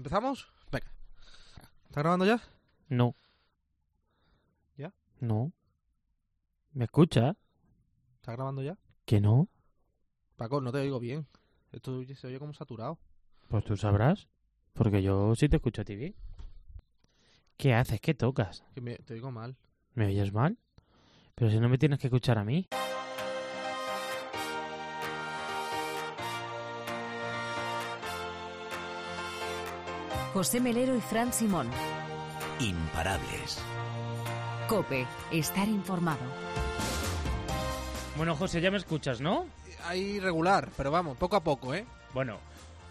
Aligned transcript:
¿Empezamos? 0.00 0.48
Venga. 0.72 0.86
¿Está 1.84 2.00
grabando 2.00 2.24
ya? 2.24 2.40
No. 2.88 3.14
¿Ya? 4.78 4.94
No. 5.20 5.52
¿Me 6.72 6.86
escucha? 6.86 7.36
¿Está 8.14 8.32
grabando 8.32 8.62
ya? 8.62 8.78
¿Que 9.04 9.20
no? 9.20 9.50
Paco, 10.36 10.62
no 10.62 10.72
te 10.72 10.78
oigo 10.78 11.00
bien. 11.00 11.26
Esto 11.70 12.02
se 12.14 12.26
oye 12.28 12.38
como 12.38 12.54
saturado. 12.54 12.98
Pues 13.48 13.62
tú 13.62 13.76
sabrás. 13.76 14.26
Porque 14.72 15.02
yo 15.02 15.34
sí 15.36 15.50
te 15.50 15.56
escucho 15.56 15.82
a 15.82 15.84
ti 15.84 15.96
bien. 15.96 16.14
¿Qué 17.58 17.74
haces? 17.74 18.00
¿Qué 18.00 18.14
tocas? 18.14 18.64
Que 18.72 18.80
me- 18.80 18.96
te 18.96 19.12
oigo 19.12 19.30
mal. 19.30 19.58
¿Me 19.92 20.06
oyes 20.06 20.32
mal? 20.32 20.56
Pero 21.34 21.50
si 21.50 21.60
no 21.60 21.68
me 21.68 21.76
tienes 21.76 21.98
que 21.98 22.06
escuchar 22.06 22.38
a 22.38 22.44
mí. 22.46 22.66
José 30.32 30.60
Melero 30.60 30.94
y 30.94 31.00
Fran 31.00 31.32
Simón. 31.32 31.68
Imparables. 32.60 33.58
Cope, 34.68 35.06
estar 35.32 35.68
informado. 35.68 36.20
Bueno, 38.16 38.36
José, 38.36 38.60
ya 38.60 38.70
me 38.70 38.76
escuchas, 38.76 39.20
¿no? 39.20 39.46
Ahí 39.86 40.20
regular, 40.20 40.68
pero 40.76 40.92
vamos, 40.92 41.16
poco 41.16 41.36
a 41.36 41.40
poco, 41.40 41.74
¿eh? 41.74 41.84
Bueno. 42.14 42.38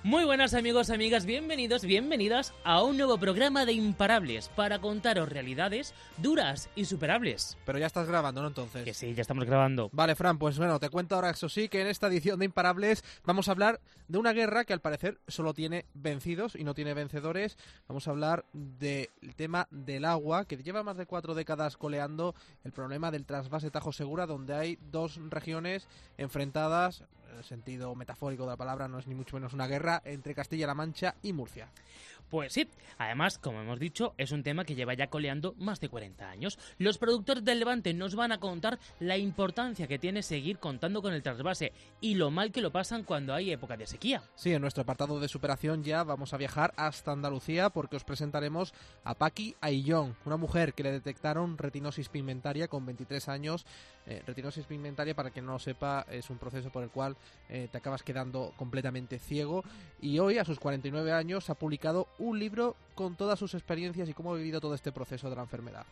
Muy 0.02 0.24
buenas 0.24 0.54
amigos, 0.54 0.92
amigas, 0.92 1.26
bienvenidos, 1.26 1.84
bienvenidas 1.84 2.54
a 2.64 2.82
un 2.82 2.96
nuevo 2.96 3.18
programa 3.18 3.66
de 3.66 3.74
Imparables 3.74 4.48
para 4.48 4.80
contaros 4.80 5.28
realidades 5.28 5.94
duras 6.16 6.70
y 6.74 6.86
superables. 6.86 7.58
Pero 7.66 7.80
ya 7.80 7.88
estás 7.88 8.08
grabando, 8.08 8.42
¿no? 8.42 8.48
Entonces. 8.48 8.86
Que 8.86 8.94
sí, 8.94 9.14
ya 9.14 9.22
estamos 9.22 9.44
grabando. 9.44 9.90
Vale, 9.92 10.16
Fran, 10.16 10.38
pues 10.38 10.58
bueno, 10.58 10.80
te 10.80 10.90
cuento 10.90 11.16
ahora, 11.16 11.32
eso 11.32 11.50
sí, 11.50 11.68
que 11.68 11.82
en 11.82 11.88
esta 11.88 12.08
edición 12.08 12.40
de 12.40 12.46
Imparables 12.46 13.04
vamos 13.26 13.50
a 13.50 13.52
hablar 13.52 13.82
de 14.08 14.18
una 14.18 14.32
guerra 14.32 14.64
que 14.64 14.72
al 14.72 14.80
parecer 14.80 15.20
solo 15.28 15.54
tiene 15.54 15.86
vencidos 15.94 16.56
y 16.56 16.64
no 16.64 16.74
tiene 16.74 16.94
vencedores. 16.94 17.58
Vamos 17.90 18.08
a 18.08 18.12
hablar 18.12 18.46
del 18.54 19.10
tema 19.36 19.68
del 19.70 20.06
agua, 20.06 20.46
que 20.46 20.56
lleva 20.56 20.82
más 20.82 20.96
de 20.96 21.08
cuatro 21.08 21.36
décadas 21.36 21.76
coleando 21.76 22.36
el 22.64 22.72
problema 22.72 23.12
del 23.12 23.26
trasvase 23.26 23.70
Tajo 23.70 23.92
Segura, 23.92 24.28
donde 24.28 24.56
hay 24.56 24.80
dos 24.94 25.20
regiones 25.30 25.90
enfrentadas, 26.18 27.02
en 27.02 27.19
el 27.38 27.44
sentido 27.44 27.96
metafórico 27.96 28.44
de 28.44 28.50
la 28.50 28.58
palabra, 28.58 28.88
no 28.88 29.00
es 29.00 29.08
ni 29.08 29.16
mucho 29.16 29.36
menos 29.36 29.54
una 29.54 29.68
guerra, 29.68 30.02
entre 30.06 30.36
Castilla-La 30.36 30.74
Mancha 30.74 31.16
y 31.22 31.34
Murcia. 31.34 31.70
Pues 32.30 32.54
sí, 32.54 32.68
además, 32.98 33.40
como 33.40 33.62
hemos 33.62 33.80
dicho, 33.80 34.14
es 34.18 34.32
un 34.32 34.44
tema 34.44 34.66
que 34.66 34.76
lleva 34.76 34.94
ya 34.94 35.10
coleando 35.10 35.56
más 35.58 35.80
de 35.80 35.90
40 35.90 36.30
años. 36.30 36.60
Los 36.78 36.98
productores 36.98 37.44
del 37.44 37.60
Levante 37.60 37.94
nos 37.94 38.16
van 38.16 38.32
a 38.32 38.40
contar 38.40 38.80
la 39.00 39.18
importancia 39.18 39.88
que 39.88 40.00
tiene 40.00 40.22
seguir 40.22 40.60
contando 40.60 41.02
con 41.02 41.14
el 41.14 41.24
trasvase 41.24 41.74
y 42.02 42.16
lo 42.16 42.30
mal 42.32 42.52
que 42.52 42.62
lo 42.62 42.72
pasan 42.72 43.04
cuando 43.04 43.34
hay 43.34 43.52
época 43.52 43.78
de 43.78 43.88
sequía. 43.88 44.22
Sí, 44.36 44.54
en 44.54 44.62
nuestro 44.62 44.84
apartado 44.84 45.20
de 45.20 45.28
superación 45.28 45.84
ya 45.84 46.04
vamos 46.04 46.34
a 46.34 46.38
viajar 46.38 46.74
hasta 46.78 47.12
Andalucía 47.12 47.70
porque 47.70 47.96
os 47.96 48.04
presentaremos 48.04 48.74
a 49.04 49.16
Paqui 49.16 49.56
Aillón, 49.62 50.16
una 50.26 50.38
mujer 50.38 50.74
que 50.74 50.84
le 50.84 50.92
detectaron 50.92 51.58
retinosis 51.58 52.10
pigmentaria 52.10 52.68
con 52.68 52.86
23 52.86 53.30
años. 53.30 53.66
Eh, 54.06 54.24
retinosis 54.26 54.66
pigmentaria, 54.66 55.16
para 55.16 55.30
quien 55.30 55.46
no 55.46 55.54
lo 55.54 55.60
sepa, 55.60 56.06
es 56.10 56.30
un 56.30 56.40
proceso 56.40 56.72
por 56.72 56.84
el 56.84 56.90
cual 56.90 57.16
eh, 57.48 57.68
te 57.72 57.78
acabas 57.78 58.02
quedando 58.02 58.54
completamente 58.58 59.20
ciego. 59.20 59.64
Y 60.02 60.20
hoy, 60.20 60.38
a 60.40 60.46
sus 60.46 60.60
49 60.60 61.12
años, 61.12 61.50
ha 61.50 61.56
publicado 61.56 62.08
un 62.20 62.38
libro 62.38 62.76
con 62.96 63.16
todas 63.16 63.40
sus 63.40 63.54
experiencias 63.54 64.08
y 64.08 64.14
cómo 64.14 64.34
ha 64.34 64.38
vivido 64.38 64.62
todo 64.62 64.76
este 64.76 64.92
proceso 64.92 65.30
de 65.30 65.36
la 65.36 65.42
enfermedad. 65.42 65.86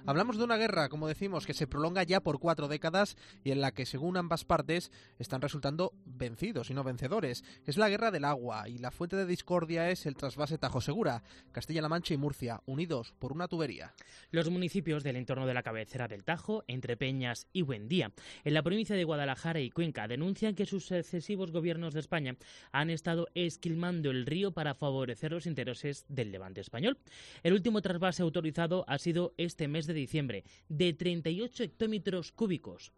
Hablamos 0.10 0.40
de 0.40 0.44
una 0.44 0.58
guerra, 0.58 0.90
como 0.90 1.08
decimos, 1.08 1.46
que 1.46 1.54
se 1.54 1.68
prolonga 1.68 2.02
ya 2.02 2.20
por 2.20 2.40
cuatro 2.40 2.68
décadas 2.68 3.16
y 3.44 3.52
en 3.52 3.62
la 3.62 3.76
que, 3.76 3.86
según 3.86 4.18
ambas 4.18 4.44
partes, 4.44 4.92
están 5.20 5.40
resultando 5.40 5.94
vencidos 6.04 6.72
y 6.72 6.74
no 6.74 6.84
vencedores. 6.84 7.44
Es 7.68 7.78
la 7.78 7.90
guerra 7.90 8.10
del 8.10 8.26
agua 8.26 8.68
y 8.68 8.80
la 8.80 8.90
fuente 8.90 9.18
de 9.18 9.28
discordia 9.28 9.92
es 9.92 10.08
el 10.08 10.16
trasvase 10.16 10.58
Tajo 10.58 10.82
Segura, 10.82 11.22
Castilla-La 11.52 11.90
Mancha 11.90 12.16
y 12.16 12.18
Murcia, 12.18 12.64
unidos 12.66 13.14
por 13.20 13.32
una 13.32 13.48
tubería. 13.48 13.94
Los 14.32 14.50
municipios 14.50 15.04
del 15.04 15.16
entorno 15.16 15.46
de 15.46 15.54
la 15.54 15.62
cabecera 15.62 16.08
del 16.08 16.24
Tajo, 16.24 16.64
entre 16.66 16.98
Peñas 16.98 17.46
y 17.54 17.62
Buendía, 17.62 18.12
en 18.44 18.56
la 18.56 18.64
provincia 18.64 18.96
de 18.96 19.04
Guadalajara 19.04 19.60
y 19.60 19.70
Cuenca, 19.70 20.08
denuncian 20.08 20.56
que 20.56 20.66
sus 20.66 20.88
sucesivos 20.88 21.52
gobiernos 21.52 21.94
de 21.94 22.00
España 22.00 22.36
han 22.72 22.90
estado 22.90 23.28
esquilmando 23.36 24.10
el 24.10 24.26
río 24.26 24.54
para 24.54 24.74
favorecer 24.74 25.34
los 25.34 25.46
intereses 25.46 26.08
del 26.10 26.32
levante 26.32 26.62
español. 26.62 26.98
El 27.44 27.54
último 27.54 27.84
trasvase 27.84 28.24
autorizado 28.24 28.86
ha 28.88 28.98
sido 28.98 29.36
este 29.38 29.68
mes 29.68 29.86
de 29.86 29.99
diciembre, 30.00 30.44
de 30.68 30.94
38 30.94 31.64
hectómetros 31.64 32.32
cúbicos 32.32 32.92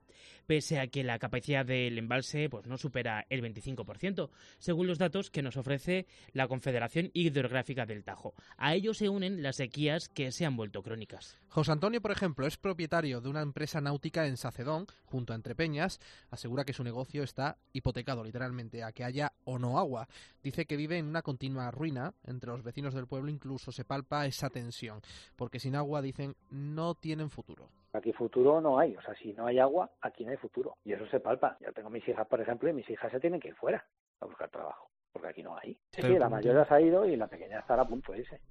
pese 0.46 0.80
a 0.80 0.88
que 0.88 1.04
la 1.04 1.20
capacidad 1.20 1.66
del 1.66 1.98
embalse 1.98 2.50
pues, 2.50 2.66
no 2.68 2.78
supera 2.78 3.26
el 3.30 3.42
25%, 3.42 4.30
según 4.58 4.88
los 4.88 4.98
datos 4.98 5.30
que 5.30 5.42
nos 5.42 5.58
ofrece 5.58 6.08
la 6.34 6.48
Confederación 6.48 7.10
Hidrográfica 7.14 7.86
del 7.86 8.04
Tajo. 8.04 8.34
A 8.58 8.76
ello 8.76 8.94
se 8.94 9.10
unen 9.10 9.44
las 9.44 9.58
sequías 9.58 10.10
que 10.10 10.32
se 10.32 10.46
han 10.46 10.58
vuelto 10.58 10.84
crónicas. 10.84 11.38
José 11.48 11.72
Antonio, 11.72 12.02
por 12.02 12.12
ejemplo, 12.12 12.48
es 12.48 12.58
propietario 12.58 13.22
de 13.22 13.30
una 13.30 13.42
empresa 13.42 13.82
náutica 13.82 14.28
en 14.28 14.38
Sacedón, 14.38 14.88
junto 15.06 15.34
a 15.34 15.36
Entrepeñas. 15.36 16.00
Asegura 16.30 16.64
que 16.64 16.74
su 16.74 16.84
negocio 16.84 17.24
está 17.24 17.58
hipotecado 17.74 18.24
literalmente 18.24 18.84
a 18.84 18.92
que 18.92 19.04
haya 19.04 19.34
o 19.44 19.60
no 19.60 19.78
agua. 19.78 20.08
Dice 20.44 20.66
que 20.66 20.78
vive 20.78 20.98
en 20.98 21.08
una 21.08 21.22
continua 21.22 21.70
ruina. 21.72 22.14
Entre 22.24 22.50
los 22.50 22.64
vecinos 22.64 22.94
del 22.94 23.08
pueblo 23.08 23.30
incluso 23.30 23.72
se 23.72 23.86
palpa 23.86 24.26
esa 24.26 24.50
tensión, 24.50 25.02
porque 25.36 25.60
sin 25.60 25.76
agua, 25.76 26.02
dicen, 26.02 26.36
no 26.50 26.91
tienen 26.96 27.30
futuro. 27.30 27.70
Aquí 27.94 28.14
futuro 28.14 28.62
no 28.62 28.80
hay, 28.80 28.96
o 28.96 29.02
sea, 29.02 29.14
si 29.16 29.34
no 29.34 29.46
hay 29.46 29.60
agua, 29.60 29.92
aquí 30.02 30.24
no 30.24 30.32
hay 30.32 30.38
futuro. 30.38 30.78
Y 30.84 30.94
eso 30.94 31.06
se 31.08 31.20
palpa. 31.20 31.58
Yo 31.60 31.74
tengo 31.74 31.90
mis 31.90 32.08
hijas, 32.08 32.26
por 32.28 32.40
ejemplo, 32.40 32.70
y 32.70 32.74
mis 32.74 32.90
hijas 32.90 33.12
se 33.12 33.20
tienen 33.20 33.40
que 33.40 33.50
ir 33.50 33.56
fuera 33.56 33.86
a 34.22 34.26
buscar 34.26 34.50
trabajo, 34.50 34.90
porque 35.12 35.28
aquí 35.28 35.44
no 35.44 35.58
hay. 35.58 35.78
Sí, 35.92 36.02
la 36.02 36.26
¿cómo 36.26 36.38
mayor 36.38 36.68
se 36.68 36.74
ha 36.74 36.82
ido 36.82 37.06
y 37.06 37.16
la 37.16 37.28
pequeña 37.28 37.60
estará 37.60 37.82
a 37.82 37.88
punto 37.88 38.14
de 38.14 38.20
irse. 38.20 38.42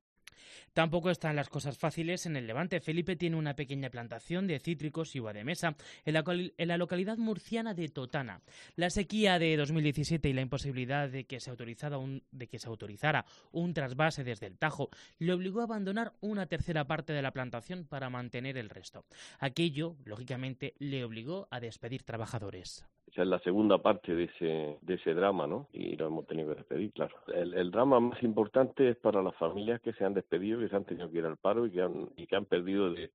Tampoco 0.73 1.11
están 1.11 1.37
las 1.37 1.49
cosas 1.49 1.79
fáciles 1.79 2.27
en 2.27 2.37
el 2.37 2.47
Levante. 2.47 2.81
Felipe 2.81 3.17
tiene 3.17 3.37
una 3.37 3.55
pequeña 3.55 3.91
plantación 3.91 4.47
de 4.47 4.61
cítricos 4.61 5.15
y 5.15 5.21
uva 5.21 5.33
de 5.33 5.45
mesa 5.45 5.77
en 6.05 6.15
la, 6.15 6.25
en 6.27 6.69
la 6.69 6.77
localidad 6.77 7.19
murciana 7.19 7.75
de 7.75 7.89
Totana. 7.89 8.41
La 8.77 8.91
sequía 8.91 9.39
de 9.39 9.57
2017 9.57 10.29
y 10.29 10.33
la 10.33 10.43
imposibilidad 10.43 11.09
de 11.09 11.25
que, 11.25 11.41
se 11.41 11.51
un, 11.51 12.23
de 12.31 12.47
que 12.47 12.59
se 12.59 12.69
autorizara 12.69 13.25
un 13.53 13.75
trasvase 13.75 14.25
desde 14.25 14.47
el 14.47 14.59
Tajo 14.59 14.91
le 15.19 15.33
obligó 15.33 15.61
a 15.61 15.65
abandonar 15.65 16.13
una 16.21 16.47
tercera 16.47 16.87
parte 16.87 17.13
de 17.13 17.23
la 17.23 17.33
plantación 17.33 17.85
para 17.85 18.11
mantener 18.11 18.57
el 18.57 18.71
resto. 18.71 19.05
Aquello, 19.39 19.97
lógicamente, 20.05 20.75
le 20.79 21.05
obligó 21.05 21.49
a 21.51 21.61
despedir 21.61 22.03
trabajadores. 22.03 22.85
Esa 23.11 23.23
es 23.23 23.29
la 23.29 23.41
segunda 23.41 23.79
parte 23.79 24.15
de 24.15 24.25
ese, 24.25 24.79
de 24.81 24.95
ese 24.95 25.15
drama, 25.15 25.47
¿no? 25.47 25.67
Y 25.73 25.97
lo 25.97 26.07
hemos 26.07 26.27
tenido 26.27 26.51
que 26.51 26.57
despedir, 26.57 26.93
claro. 26.93 27.17
El, 27.35 27.55
el 27.55 27.71
drama 27.73 27.99
más 27.99 28.23
importante 28.23 28.91
es 28.91 28.97
para 28.97 29.21
las 29.23 29.35
familias 29.35 29.81
que 29.81 29.93
se 29.95 30.05
han 30.05 30.15
despedido, 30.15 30.61
que 30.61 30.69
se 30.69 30.77
han 30.77 30.85
tenido 30.85 31.11
que 31.11 31.19
ir 31.19 31.27
al 31.27 31.37
paro 31.37 31.67
y 31.67 31.73
que 31.73 31.83
han, 31.83 32.09
y 32.17 32.27
que 32.27 32.37
han 32.37 32.45
perdido 32.45 32.93
de, 32.93 33.11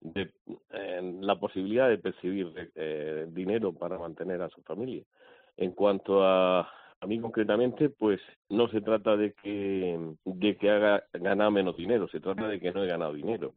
de, 0.00 0.32
la 1.20 1.38
posibilidad 1.38 1.88
de 1.88 1.98
percibir 1.98 2.72
eh, 2.74 3.26
dinero 3.30 3.72
para 3.72 3.98
mantener 3.98 4.42
a 4.42 4.48
su 4.48 4.62
familia. 4.62 5.04
En 5.56 5.72
cuanto 5.72 6.24
a, 6.24 6.68
a 7.00 7.06
mí 7.06 7.20
concretamente, 7.20 7.90
pues 7.90 8.20
no 8.48 8.68
se 8.68 8.80
trata 8.80 9.16
de 9.16 9.32
que, 9.34 10.14
de 10.24 10.56
que 10.56 10.70
haga 10.70 11.04
ganar 11.12 11.52
menos 11.52 11.76
dinero, 11.76 12.08
se 12.08 12.20
trata 12.20 12.48
de 12.48 12.58
que 12.58 12.72
no 12.72 12.82
he 12.82 12.88
ganado 12.88 13.12
dinero. 13.12 13.54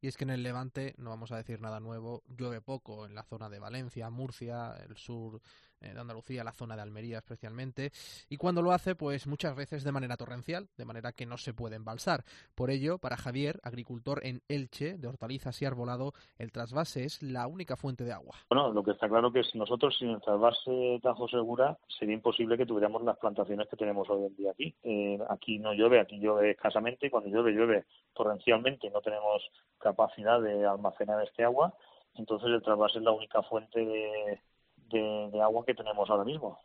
Y 0.00 0.08
es 0.08 0.16
que 0.16 0.24
en 0.24 0.30
el 0.30 0.42
Levante, 0.42 0.94
no 0.98 1.10
vamos 1.10 1.32
a 1.32 1.36
decir 1.36 1.60
nada 1.60 1.80
nuevo, 1.80 2.22
llueve 2.28 2.60
poco 2.60 3.06
en 3.06 3.14
la 3.14 3.24
zona 3.24 3.48
de 3.48 3.58
Valencia, 3.58 4.10
Murcia, 4.10 4.76
el 4.88 4.96
sur 4.96 5.40
de 5.80 6.00
Andalucía, 6.00 6.44
la 6.44 6.52
zona 6.52 6.76
de 6.76 6.82
Almería 6.82 7.18
especialmente, 7.18 7.90
y 8.28 8.36
cuando 8.36 8.62
lo 8.62 8.72
hace, 8.72 8.94
pues 8.94 9.26
muchas 9.26 9.54
veces 9.54 9.84
de 9.84 9.92
manera 9.92 10.16
torrencial, 10.16 10.68
de 10.76 10.84
manera 10.84 11.12
que 11.12 11.26
no 11.26 11.36
se 11.36 11.54
puede 11.54 11.76
embalsar. 11.76 12.24
Por 12.54 12.70
ello, 12.70 12.98
para 12.98 13.16
Javier, 13.16 13.60
agricultor 13.62 14.20
en 14.24 14.42
Elche, 14.48 14.98
de 14.98 15.08
hortalizas 15.08 15.60
y 15.62 15.64
arbolado, 15.64 16.12
el 16.38 16.52
trasvase 16.52 17.04
es 17.04 17.22
la 17.22 17.46
única 17.46 17.76
fuente 17.76 18.04
de 18.04 18.12
agua. 18.12 18.36
Bueno, 18.50 18.72
lo 18.72 18.82
que 18.82 18.92
está 18.92 19.08
claro 19.08 19.32
que 19.32 19.42
si 19.44 19.58
nosotros 19.58 19.96
sin 19.98 20.10
el 20.10 20.20
trasvase 20.20 21.00
Tajo 21.02 21.28
Segura 21.28 21.78
sería 21.86 22.14
imposible 22.14 22.56
que 22.56 22.66
tuviéramos 22.66 23.02
las 23.02 23.18
plantaciones 23.18 23.68
que 23.68 23.76
tenemos 23.76 24.08
hoy 24.10 24.26
en 24.26 24.36
día 24.36 24.50
aquí. 24.50 24.74
Eh, 24.82 25.18
aquí 25.28 25.58
no 25.58 25.72
llueve, 25.72 26.00
aquí 26.00 26.18
llueve 26.18 26.52
escasamente 26.52 27.06
y 27.06 27.10
cuando 27.10 27.30
llueve, 27.30 27.52
llueve 27.52 27.84
torrencialmente 28.14 28.90
no 28.90 29.00
tenemos 29.00 29.42
capacidad 29.78 30.40
de 30.40 30.66
almacenar 30.66 31.22
este 31.24 31.44
agua. 31.44 31.74
Entonces 32.14 32.48
el 32.48 32.62
trasvase 32.62 32.98
es 32.98 33.04
la 33.04 33.12
única 33.12 33.42
fuente 33.42 33.78
de, 33.84 34.40
de, 34.88 35.40
agua 35.42 35.64
que 35.64 35.74
tenemos 35.74 36.08
ahora 36.10 36.24
mismo. 36.24 36.58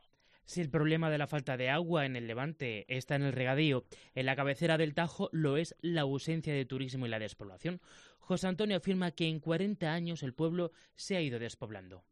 Si 0.45 0.59
el 0.59 0.69
problema 0.69 1.09
de 1.09 1.17
la 1.17 1.27
falta 1.27 1.55
de 1.55 1.69
agua 1.69 2.05
en 2.05 2.15
el 2.15 2.27
Levante 2.27 2.85
está 2.89 3.15
en 3.15 3.23
el 3.23 3.31
regadío, 3.31 3.85
en 4.13 4.25
la 4.25 4.35
cabecera 4.35 4.77
del 4.77 4.93
Tajo 4.93 5.29
lo 5.31 5.55
es 5.57 5.75
la 5.81 6.01
ausencia 6.01 6.53
de 6.53 6.65
turismo 6.65 7.05
y 7.05 7.09
la 7.09 7.19
despoblación. 7.19 7.79
José 8.19 8.47
Antonio 8.47 8.77
afirma 8.77 9.11
que 9.11 9.27
en 9.27 9.39
40 9.39 9.91
años 9.91 10.23
el 10.23 10.33
pueblo 10.33 10.71
se 10.95 11.15
ha 11.15 11.21
ido 11.21 11.39
despoblando. 11.39 12.03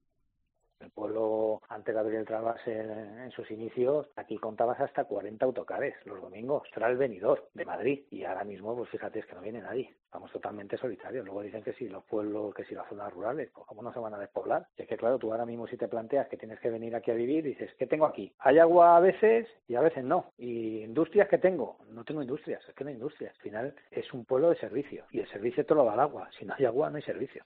El 0.82 0.90
pueblo, 0.92 1.62
antes 1.70 1.94
de 1.94 2.00
abrir 2.00 2.20
el 2.20 2.26
trasvase 2.26 2.80
en, 2.80 3.32
sus 3.32 3.50
inicios, 3.52 4.08
aquí 4.16 4.38
contabas 4.38 4.80
hasta 4.80 5.06
40 5.06 5.46
autocares 5.46 5.96
los 6.06 6.22
domingos. 6.22 6.68
Era 6.76 6.90
el 6.90 6.98
venidor 6.98 7.50
de 7.54 7.66
Madrid. 7.66 8.04
Y 8.10 8.24
ahora 8.24 8.44
mismo, 8.44 8.76
pues 8.76 8.90
fíjate, 8.90 9.20
es 9.20 9.26
que 9.26 9.36
no 9.36 9.42
viene 9.42 9.62
nadie. 9.62 9.96
Vamos 10.12 10.32
totalmente 10.32 10.78
solitarios. 10.78 11.26
Luego 11.26 11.42
dicen 11.42 11.64
que 11.64 11.74
si 11.74 11.88
los 11.88 12.04
pueblos, 12.04 12.54
que 12.54 12.66
si 12.66 12.76
las 12.76 12.88
zonas 12.90 13.14
rurales, 13.14 13.50
pues 13.54 13.66
cómo 13.66 13.82
no 13.82 13.94
se 13.94 14.00
van 14.00 14.14
a 14.14 14.20
despoblar. 14.20 14.68
es 14.76 14.88
que 14.88 14.98
claro, 14.98 15.18
tú 15.18 15.32
ahora 15.32 15.46
mismo 15.46 15.68
si 15.68 15.78
te 15.78 15.88
planteas 15.88 16.28
que 16.28 16.38
tienes 16.38 16.60
que 16.60 16.70
venir 16.70 16.96
aquí 16.96 17.12
a 17.12 17.16
vivir, 17.16 17.44
dices, 17.44 17.74
¿qué 17.78 17.88
tengo 17.88 18.06
aquí? 18.06 18.34
Hay 18.40 18.60
agua 18.60 18.98
a 18.98 19.00
veces 19.00 19.48
y 19.68 19.76
a 19.76 19.82
veces 19.82 20.04
no. 20.04 20.32
Y 20.38 20.84
industrias 20.84 21.30
que 21.30 21.38
tengo, 21.38 21.78
no 21.90 22.04
tengo 22.04 22.22
industrias, 22.22 22.62
es 22.68 22.76
que 22.76 22.84
no 22.84 22.90
hay 22.90 22.96
industrias. 22.96 23.34
Al 23.36 23.42
final 23.42 23.76
es 23.92 24.14
un 24.14 24.26
pueblo 24.26 24.50
de 24.50 24.58
servicios 24.58 25.08
y 25.12 25.20
el 25.20 25.28
servicio 25.30 25.66
te 25.66 25.76
lo 25.76 25.86
da 25.86 25.94
el 25.94 26.00
agua. 26.00 26.30
Si 26.38 26.46
no 26.46 26.54
hay 26.58 26.66
agua, 26.66 26.90
no 26.90 26.98
hay 26.98 27.04
servicio. 27.04 27.44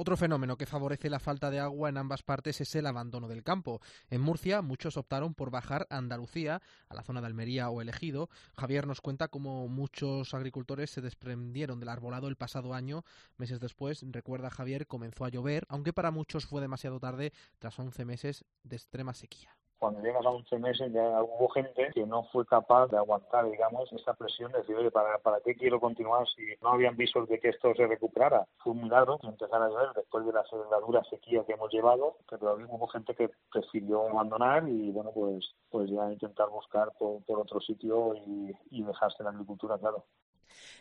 Otro 0.00 0.16
fenómeno 0.16 0.56
que 0.56 0.64
favorece 0.64 1.10
la 1.10 1.18
falta 1.18 1.50
de 1.50 1.58
agua 1.58 1.88
en 1.88 1.96
ambas 1.96 2.22
partes 2.22 2.60
es 2.60 2.72
el 2.76 2.86
abandono 2.86 3.26
del 3.26 3.42
campo. 3.42 3.80
En 4.10 4.20
Murcia, 4.20 4.62
muchos 4.62 4.96
optaron 4.96 5.34
por 5.34 5.50
bajar 5.50 5.88
a 5.90 5.96
Andalucía, 5.96 6.62
a 6.88 6.94
la 6.94 7.02
zona 7.02 7.20
de 7.20 7.26
Almería 7.26 7.68
o 7.68 7.82
Elegido. 7.82 8.30
Javier 8.56 8.86
nos 8.86 9.00
cuenta 9.00 9.26
cómo 9.26 9.66
muchos 9.66 10.34
agricultores 10.34 10.90
se 10.90 11.00
desprendieron 11.00 11.80
del 11.80 11.88
arbolado 11.88 12.28
el 12.28 12.36
pasado 12.36 12.74
año. 12.74 13.04
Meses 13.38 13.58
después, 13.58 14.04
recuerda 14.12 14.50
Javier, 14.50 14.86
comenzó 14.86 15.24
a 15.24 15.30
llover, 15.30 15.66
aunque 15.68 15.92
para 15.92 16.12
muchos 16.12 16.46
fue 16.46 16.60
demasiado 16.60 17.00
tarde 17.00 17.32
tras 17.58 17.76
11 17.76 18.04
meses 18.04 18.44
de 18.62 18.76
extrema 18.76 19.14
sequía 19.14 19.58
cuando 19.78 20.00
llegas 20.00 20.24
a 20.24 20.30
11 20.30 20.58
meses 20.58 20.92
ya 20.92 21.22
hubo 21.22 21.48
gente 21.48 21.90
que 21.94 22.06
no 22.06 22.24
fue 22.24 22.44
capaz 22.46 22.88
de 22.88 22.96
aguantar, 22.96 23.48
digamos, 23.50 23.92
esa 23.92 24.14
presión 24.14 24.52
de 24.52 24.58
decir, 24.58 24.76
oye, 24.76 24.90
¿para, 24.90 25.18
¿para 25.18 25.40
qué 25.40 25.54
quiero 25.54 25.80
continuar 25.80 26.26
si 26.28 26.42
no 26.62 26.70
habían 26.70 26.96
visos 26.96 27.28
de 27.28 27.38
que 27.38 27.50
esto 27.50 27.74
se 27.74 27.86
recuperara? 27.86 28.46
Fue 28.58 28.72
un 28.72 28.82
milagro 28.82 29.18
que 29.18 29.28
empezara 29.28 29.66
a 29.66 29.68
llover 29.68 29.92
después 29.94 30.26
de 30.26 30.32
la, 30.32 30.44
la 30.70 30.80
dura 30.80 31.02
sequía 31.04 31.44
que 31.44 31.52
hemos 31.52 31.72
llevado, 31.72 32.16
pero 32.28 32.54
hubo 32.68 32.86
gente 32.88 33.14
que 33.14 33.30
prefirió 33.52 34.08
abandonar 34.08 34.68
y, 34.68 34.90
bueno, 34.90 35.10
pues, 35.12 35.54
pues 35.70 35.90
ya 35.90 36.10
intentar 36.12 36.48
buscar 36.48 36.92
por, 36.98 37.22
otro 37.38 37.60
sitio 37.60 38.14
y 38.16 38.82
dejarse 38.82 39.22
la 39.22 39.30
agricultura, 39.30 39.78
claro. 39.78 40.04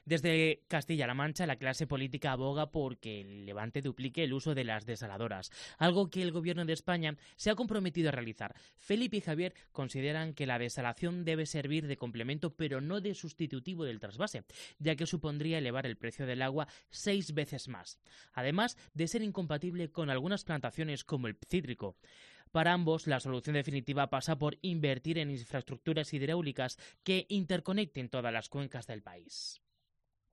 Desde 0.05 0.63
Castilla-La 0.67 1.13
Mancha, 1.13 1.45
la 1.45 1.57
clase 1.57 1.87
política 1.87 2.31
aboga 2.31 2.71
por 2.71 2.97
que 2.97 3.21
el 3.21 3.45
Levante 3.45 3.81
duplique 3.81 4.23
el 4.23 4.33
uso 4.33 4.55
de 4.55 4.63
las 4.63 4.85
desaladoras, 4.85 5.51
algo 5.77 6.09
que 6.09 6.21
el 6.21 6.31
Gobierno 6.31 6.65
de 6.65 6.73
España 6.73 7.15
se 7.35 7.49
ha 7.49 7.55
comprometido 7.55 8.09
a 8.09 8.11
realizar. 8.11 8.55
Felipe 8.77 9.17
y 9.17 9.21
Javier 9.21 9.53
consideran 9.71 10.33
que 10.33 10.47
la 10.47 10.59
desalación 10.59 11.25
debe 11.25 11.45
servir 11.45 11.87
de 11.87 11.97
complemento, 11.97 12.55
pero 12.55 12.81
no 12.81 13.01
de 13.01 13.13
sustitutivo 13.13 13.83
del 13.83 13.99
trasvase, 13.99 14.43
ya 14.79 14.95
que 14.95 15.05
supondría 15.05 15.57
elevar 15.57 15.85
el 15.85 15.97
precio 15.97 16.25
del 16.25 16.41
agua 16.41 16.67
seis 16.89 17.33
veces 17.33 17.67
más, 17.67 17.99
además 18.33 18.77
de 18.93 19.07
ser 19.07 19.21
incompatible 19.21 19.91
con 19.91 20.09
algunas 20.09 20.43
plantaciones 20.43 21.03
como 21.03 21.27
el 21.27 21.37
cítrico. 21.47 21.97
Para 22.51 22.73
ambos, 22.73 23.07
la 23.07 23.19
solución 23.19 23.55
definitiva 23.55 24.09
pasa 24.09 24.37
por 24.37 24.57
invertir 24.61 25.17
en 25.17 25.31
infraestructuras 25.31 26.13
hidráulicas 26.13 26.77
que 27.03 27.25
interconecten 27.29 28.09
todas 28.09 28.31
las 28.31 28.49
cuencas 28.49 28.87
del 28.87 29.03
país. 29.03 29.61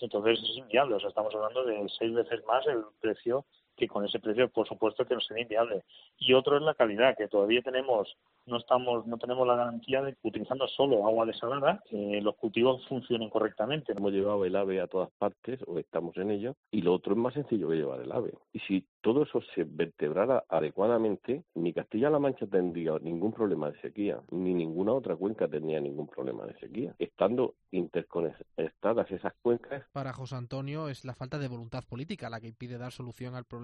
Entonces 0.01 0.39
es 0.43 0.57
inviable, 0.57 0.97
o 0.97 1.01
sea, 1.01 1.09
estamos 1.09 1.35
hablando 1.35 1.65
de 1.65 1.87
seis 1.99 2.13
veces 2.13 2.45
más 2.47 2.67
el 2.67 2.85
precio 3.01 3.45
que 3.77 3.89
con 3.89 4.05
ese 4.05 4.21
precio, 4.21 4.49
por 4.49 4.67
supuesto, 4.69 5.05
que 5.05 5.15
no 5.15 5.21
sería 5.21 5.43
inviable. 5.43 5.83
Y 6.19 6.33
otro 6.33 6.57
es 6.57 6.63
la 6.63 6.75
calidad, 6.75 7.17
que 7.17 7.29
todavía 7.29 7.63
tenemos, 7.63 8.17
no 8.47 8.59
estamos, 8.59 9.07
no 9.07 9.19
tenemos 9.19 9.47
la 9.47 9.57
garantía 9.57 10.03
de 10.03 10.13
que 10.13 10.29
utilizando 10.29 10.67
solo 10.69 11.07
agua 11.07 11.27
desalada, 11.27 11.83
que 11.89 12.21
los 12.21 12.37
cultivos 12.37 12.87
funcionen 12.89 13.31
correctamente. 13.31 13.93
Hemos 13.93 14.13
llevado 14.13 14.45
el 14.45 14.57
AVE 14.57 14.81
a 14.81 14.87
todas 14.87 15.11
partes, 15.19 15.61
o 15.67 15.79
estamos 15.79 16.17
en 16.17 16.31
ello, 16.31 16.55
y 16.71 16.83
lo 16.83 16.95
otro 16.95 17.13
es 17.13 17.19
más 17.19 17.35
sencillo 17.35 17.69
que 17.69 17.77
llevar 17.77 18.01
el 18.01 18.13
AVE. 18.13 18.35
Y 18.53 18.61
si 18.61 18.87
todo 19.01 19.25
eso 19.25 19.41
se 19.55 19.65
vertebrara 19.65 20.45
adecuadamente, 20.49 21.45
ni 21.55 21.73
Castilla-La 21.73 22.19
Mancha 22.19 22.47
tendría 22.47 22.99
ningún 23.01 23.33
problema 23.33 23.71
de 23.71 23.81
sequía, 23.81 24.21
ni 24.31 24.55
ninguna 24.55 24.93
otra 24.93 25.17
cuenca 25.17 25.49
tendría 25.49 25.81
ningún 25.81 26.07
problema 26.07 26.47
de 26.47 26.55
sequía, 26.59 26.95
estando 26.99 27.55
interconectadas 27.71 29.11
esas 29.11 29.35
cuencas. 29.43 29.85
Para 29.93 30.13
José 30.13 30.37
Antonio 30.37 30.89
es 30.89 31.05
la 31.05 31.15
falta 31.15 31.39
de 31.39 31.49
voluntad 31.49 31.85
política 31.89 32.31
la 32.31 32.41
que 32.41 32.49
impide 32.49 32.79
dar 32.79 32.93
solución 32.93 33.35
al 33.35 33.45
problema 33.45 33.64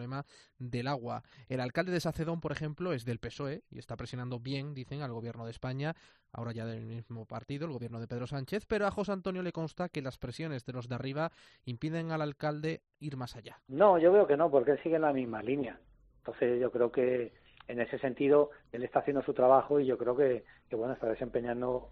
del 0.59 0.87
agua. 0.87 1.23
El 1.49 1.61
alcalde 1.61 1.93
de 1.93 2.01
Sacedón, 2.01 2.41
por 2.41 2.53
ejemplo, 2.53 2.93
es 2.93 3.05
del 3.05 3.19
PSOE 3.19 3.63
y 3.71 3.79
está 3.79 3.97
presionando 3.97 4.39
bien, 4.39 4.75
dicen, 4.75 5.03
al 5.03 5.13
gobierno 5.13 5.45
de 5.45 5.51
España, 5.51 5.95
ahora 6.33 6.53
ya 6.53 6.67
del 6.67 6.85
mismo 6.85 7.27
partido, 7.27 7.67
el 7.67 7.73
gobierno 7.73 8.01
de 8.01 8.09
Pedro 8.09 8.27
Sánchez, 8.27 8.67
pero 8.67 8.87
a 8.87 8.91
José 8.91 9.13
Antonio 9.13 9.43
le 9.43 9.53
consta 9.53 9.89
que 9.89 10.03
las 10.03 10.19
presiones 10.19 10.65
de 10.65 10.73
los 10.73 10.89
de 10.89 10.95
arriba 10.95 11.31
impiden 11.65 12.13
al 12.13 12.23
alcalde 12.23 12.83
ir 12.99 13.17
más 13.17 13.37
allá. 13.37 13.59
No, 13.69 13.99
yo 13.99 14.13
veo 14.13 14.27
que 14.27 14.37
no, 14.37 14.51
porque 14.51 14.73
él 14.73 14.83
sigue 14.83 14.97
en 14.97 15.03
la 15.03 15.13
misma 15.13 15.43
línea. 15.43 15.79
Entonces 16.19 16.61
yo 16.61 16.71
creo 16.71 16.93
que 16.93 17.33
en 17.69 17.81
ese 17.81 17.99
sentido 17.99 18.51
él 18.73 18.83
está 18.83 19.01
haciendo 19.01 19.23
su 19.23 19.33
trabajo 19.33 19.81
y 19.81 19.87
yo 19.87 19.97
creo 19.97 20.17
que, 20.17 20.45
que 20.69 20.77
bueno, 20.77 20.95
está 20.95 21.09
desempeñando 21.09 21.91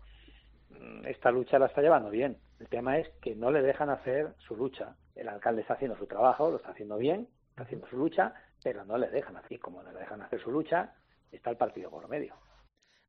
mm, 0.70 1.06
esta 1.06 1.30
lucha 1.30 1.58
la 1.58 1.66
está 1.66 1.82
llevando 1.82 2.10
bien. 2.10 2.36
El 2.60 2.68
tema 2.68 2.98
es 2.98 3.08
que 3.20 3.34
no 3.34 3.50
le 3.50 3.62
dejan 3.62 3.90
hacer 3.90 4.34
su 4.38 4.56
lucha. 4.56 4.96
El 5.14 5.28
alcalde 5.28 5.62
está 5.62 5.74
haciendo 5.74 5.96
su 5.96 6.06
trabajo, 6.06 6.50
lo 6.50 6.56
está 6.56 6.70
haciendo 6.70 6.96
bien, 6.98 7.28
está 7.58 7.64
haciendo 7.64 7.88
su 7.88 7.96
lucha, 7.96 8.32
pero 8.62 8.84
no 8.84 8.96
le 8.96 9.08
dejan 9.08 9.36
hacer. 9.36 9.58
Como 9.58 9.82
no 9.82 9.92
le 9.92 9.98
dejan 9.98 10.22
hacer 10.22 10.40
su 10.40 10.52
lucha, 10.52 10.94
está 11.32 11.50
el 11.50 11.56
partido 11.56 11.90
por 11.90 12.08
medio. 12.08 12.34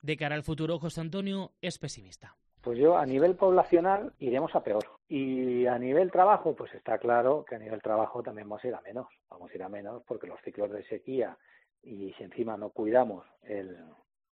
De 0.01 0.17
cara 0.17 0.33
al 0.33 0.43
futuro, 0.43 0.79
José 0.79 1.01
Antonio 1.01 1.51
es 1.61 1.77
pesimista. 1.77 2.35
Pues 2.61 2.79
yo 2.79 2.97
a 2.97 3.05
nivel 3.05 3.35
poblacional 3.35 4.13
iremos 4.17 4.55
a 4.55 4.63
peor. 4.63 4.85
Y 5.07 5.67
a 5.67 5.77
nivel 5.77 6.11
trabajo, 6.11 6.55
pues 6.55 6.73
está 6.73 6.97
claro 6.97 7.45
que 7.47 7.55
a 7.55 7.59
nivel 7.59 7.81
trabajo 7.81 8.23
también 8.23 8.49
vamos 8.49 8.63
a 8.63 8.67
ir 8.67 8.75
a 8.75 8.81
menos. 8.81 9.07
Vamos 9.29 9.51
a 9.51 9.55
ir 9.55 9.63
a 9.63 9.69
menos 9.69 10.03
porque 10.07 10.27
los 10.27 10.41
ciclos 10.41 10.71
de 10.71 10.83
sequía 10.85 11.37
y 11.83 12.11
si 12.13 12.23
encima 12.23 12.57
no 12.57 12.71
cuidamos 12.71 13.25
el, 13.43 13.77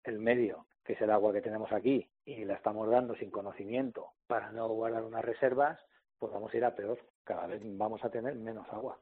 el 0.02 0.18
medio, 0.18 0.66
que 0.82 0.94
es 0.94 1.00
el 1.00 1.10
agua 1.10 1.32
que 1.32 1.42
tenemos 1.42 1.70
aquí, 1.72 2.08
y 2.24 2.44
la 2.44 2.54
estamos 2.54 2.88
dando 2.90 3.14
sin 3.16 3.30
conocimiento 3.30 4.12
para 4.26 4.50
no 4.50 4.66
guardar 4.68 5.04
unas 5.04 5.24
reservas, 5.24 5.78
pues 6.18 6.32
vamos 6.32 6.52
a 6.52 6.56
ir 6.56 6.64
a 6.64 6.74
peor. 6.74 6.98
Cada 7.22 7.46
vez 7.46 7.60
vamos 7.62 8.04
a 8.04 8.10
tener 8.10 8.34
menos 8.34 8.66
agua. 8.72 8.98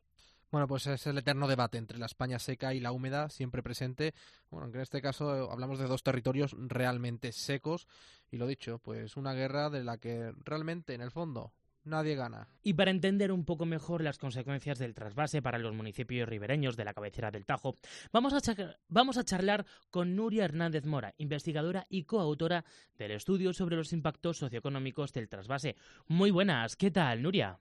Bueno, 0.50 0.68
pues 0.68 0.86
es 0.86 1.06
el 1.06 1.18
eterno 1.18 1.48
debate 1.48 1.78
entre 1.78 1.98
la 1.98 2.06
España 2.06 2.38
seca 2.38 2.74
y 2.74 2.80
la 2.80 2.92
húmeda, 2.92 3.28
siempre 3.28 3.62
presente. 3.62 4.14
Bueno, 4.50 4.64
aunque 4.64 4.78
en 4.78 4.82
este 4.82 5.02
caso 5.02 5.36
eh, 5.36 5.48
hablamos 5.50 5.78
de 5.78 5.86
dos 5.86 6.02
territorios 6.02 6.54
realmente 6.58 7.32
secos. 7.32 7.86
Y 8.30 8.36
lo 8.36 8.46
dicho, 8.46 8.78
pues 8.78 9.16
una 9.16 9.32
guerra 9.32 9.70
de 9.70 9.84
la 9.84 9.98
que 9.98 10.32
realmente, 10.44 10.94
en 10.94 11.00
el 11.00 11.10
fondo, 11.10 11.52
nadie 11.84 12.16
gana. 12.16 12.48
Y 12.62 12.74
para 12.74 12.90
entender 12.90 13.32
un 13.32 13.44
poco 13.44 13.66
mejor 13.66 14.02
las 14.02 14.18
consecuencias 14.18 14.78
del 14.78 14.94
trasvase 14.94 15.42
para 15.42 15.58
los 15.58 15.74
municipios 15.74 16.28
ribereños 16.28 16.76
de 16.76 16.84
la 16.84 16.94
cabecera 16.94 17.30
del 17.30 17.46
Tajo, 17.46 17.76
vamos 18.12 18.32
a, 18.32 18.76
vamos 18.88 19.18
a 19.18 19.24
charlar 19.24 19.66
con 19.90 20.16
Nuria 20.16 20.44
Hernández 20.44 20.86
Mora, 20.86 21.14
investigadora 21.18 21.86
y 21.88 22.04
coautora 22.04 22.64
del 22.98 23.12
estudio 23.12 23.52
sobre 23.52 23.76
los 23.76 23.92
impactos 23.92 24.38
socioeconómicos 24.38 25.12
del 25.12 25.28
trasvase. 25.28 25.76
Muy 26.08 26.30
buenas, 26.30 26.76
¿qué 26.76 26.90
tal, 26.90 27.22
Nuria? 27.22 27.58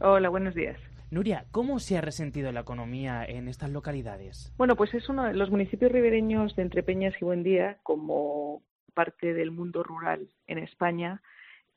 Hola, 0.00 0.28
buenos 0.28 0.54
días. 0.54 0.78
Nuria, 1.10 1.46
¿cómo 1.50 1.78
se 1.78 1.96
ha 1.96 2.00
resentido 2.00 2.52
la 2.52 2.60
economía 2.60 3.24
en 3.24 3.48
estas 3.48 3.70
localidades? 3.70 4.54
Bueno, 4.56 4.76
pues 4.76 4.94
es 4.94 5.08
uno 5.08 5.24
de 5.24 5.34
los 5.34 5.50
municipios 5.50 5.90
ribereños 5.90 6.54
de 6.54 6.62
Entrepeñas 6.62 7.14
y 7.20 7.24
Buendía, 7.24 7.78
como 7.82 8.62
parte 8.94 9.34
del 9.34 9.50
mundo 9.50 9.82
rural 9.82 10.28
en 10.46 10.58
España, 10.58 11.22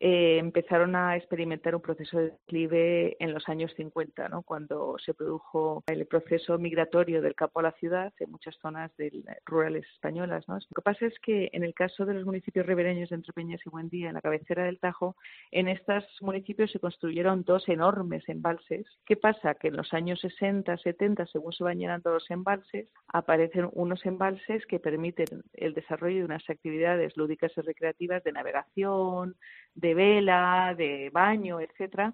eh, 0.03 0.39
empezaron 0.39 0.95
a 0.95 1.15
experimentar 1.15 1.75
un 1.75 1.81
proceso 1.81 2.17
de 2.17 2.31
declive 2.31 3.17
en 3.19 3.35
los 3.35 3.47
años 3.47 3.71
50, 3.77 4.29
¿no? 4.29 4.41
cuando 4.41 4.95
se 4.97 5.13
produjo 5.13 5.83
el 5.85 6.07
proceso 6.07 6.57
migratorio 6.57 7.21
del 7.21 7.35
campo 7.35 7.59
a 7.59 7.63
la 7.63 7.71
ciudad 7.73 8.11
en 8.19 8.31
muchas 8.31 8.55
zonas 8.63 8.91
del, 8.97 9.23
rurales 9.45 9.85
españolas. 9.93 10.47
¿no? 10.47 10.55
Lo 10.55 10.75
que 10.75 10.81
pasa 10.81 11.05
es 11.05 11.13
que 11.19 11.51
en 11.53 11.63
el 11.63 11.75
caso 11.75 12.07
de 12.07 12.15
los 12.15 12.25
municipios 12.25 12.65
ribereños 12.65 13.09
de 13.09 13.17
Entre 13.17 13.31
Peñas 13.31 13.61
y 13.63 13.69
Buendía, 13.69 14.07
en 14.07 14.15
la 14.15 14.21
cabecera 14.21 14.63
del 14.63 14.79
Tajo, 14.79 15.15
en 15.51 15.67
estos 15.67 16.03
municipios 16.21 16.71
se 16.71 16.79
construyeron 16.79 17.43
dos 17.43 17.69
enormes 17.69 18.27
embalses. 18.27 18.87
¿Qué 19.05 19.17
pasa? 19.17 19.53
Que 19.53 19.67
en 19.67 19.77
los 19.77 19.93
años 19.93 20.19
60, 20.21 20.77
70, 20.79 21.27
según 21.27 21.53
se 21.53 21.63
van 21.63 21.77
llenando 21.77 22.11
los 22.11 22.31
embalses, 22.31 22.89
aparecen 23.07 23.69
unos 23.73 24.03
embalses 24.07 24.65
que 24.65 24.79
permiten 24.79 25.43
el 25.53 25.75
desarrollo 25.75 26.17
de 26.17 26.25
unas 26.25 26.49
actividades 26.49 27.15
lúdicas 27.17 27.51
y 27.55 27.61
recreativas 27.61 28.23
de 28.23 28.31
navegación, 28.31 29.35
de 29.75 29.90
vela, 29.93 30.73
de 30.77 31.09
baño, 31.11 31.59
etcétera, 31.59 32.13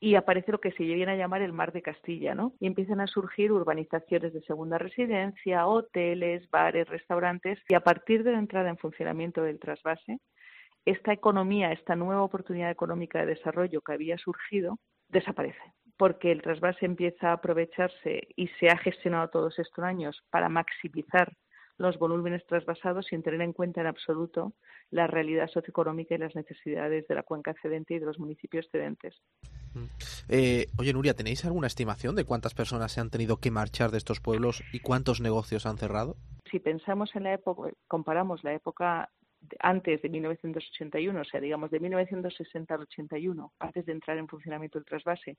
y 0.00 0.14
aparece 0.14 0.52
lo 0.52 0.60
que 0.60 0.72
se 0.72 0.82
viene 0.82 1.12
a 1.12 1.16
llamar 1.16 1.42
el 1.42 1.52
mar 1.52 1.72
de 1.72 1.82
Castilla, 1.82 2.34
¿no? 2.34 2.54
Y 2.58 2.66
empiezan 2.66 3.00
a 3.00 3.06
surgir 3.06 3.52
urbanizaciones 3.52 4.32
de 4.32 4.40
segunda 4.42 4.78
residencia, 4.78 5.66
hoteles, 5.66 6.48
bares, 6.48 6.88
restaurantes, 6.88 7.58
y 7.68 7.74
a 7.74 7.80
partir 7.80 8.24
de 8.24 8.32
la 8.32 8.38
entrada 8.38 8.70
en 8.70 8.78
funcionamiento 8.78 9.42
del 9.42 9.58
trasvase, 9.58 10.18
esta 10.86 11.12
economía, 11.12 11.72
esta 11.72 11.96
nueva 11.96 12.22
oportunidad 12.22 12.70
económica 12.70 13.20
de 13.20 13.34
desarrollo 13.34 13.82
que 13.82 13.92
había 13.92 14.16
surgido, 14.16 14.78
desaparece, 15.08 15.74
porque 15.98 16.32
el 16.32 16.40
trasvase 16.40 16.86
empieza 16.86 17.28
a 17.28 17.34
aprovecharse 17.34 18.28
y 18.36 18.48
se 18.58 18.70
ha 18.70 18.78
gestionado 18.78 19.28
todos 19.28 19.58
estos 19.58 19.84
años 19.84 20.22
para 20.30 20.48
maximizar 20.48 21.30
los 21.80 21.98
volúmenes 21.98 22.44
trasvasados 22.46 23.06
sin 23.06 23.22
tener 23.22 23.40
en 23.40 23.54
cuenta 23.54 23.80
en 23.80 23.86
absoluto 23.86 24.52
la 24.90 25.06
realidad 25.06 25.48
socioeconómica 25.48 26.14
y 26.14 26.18
las 26.18 26.34
necesidades 26.34 27.08
de 27.08 27.14
la 27.14 27.22
cuenca 27.22 27.52
excedente 27.52 27.94
y 27.94 27.98
de 27.98 28.04
los 28.04 28.18
municipios 28.18 28.66
excedentes. 28.66 29.14
Mm. 29.72 29.84
Eh, 30.28 30.66
oye, 30.78 30.92
Nuria, 30.92 31.14
¿tenéis 31.14 31.46
alguna 31.46 31.68
estimación 31.68 32.16
de 32.16 32.24
cuántas 32.24 32.52
personas 32.52 32.92
se 32.92 33.00
han 33.00 33.08
tenido 33.08 33.38
que 33.38 33.50
marchar 33.50 33.90
de 33.92 33.96
estos 33.96 34.20
pueblos 34.20 34.62
y 34.74 34.80
cuántos 34.80 35.22
negocios 35.22 35.64
han 35.64 35.78
cerrado? 35.78 36.16
Si 36.50 36.58
pensamos 36.58 37.16
en 37.16 37.22
la 37.22 37.32
época, 37.32 37.70
comparamos 37.88 38.44
la 38.44 38.52
época 38.52 39.08
antes 39.58 40.02
de 40.02 40.08
1981, 40.10 41.18
o 41.18 41.24
sea, 41.24 41.40
digamos 41.40 41.70
de 41.70 41.80
1960 41.80 42.74
al 42.74 42.82
81, 42.82 43.54
antes 43.58 43.86
de 43.86 43.92
entrar 43.92 44.18
en 44.18 44.28
funcionamiento 44.28 44.78
el 44.78 44.84
trasvase, 44.84 45.38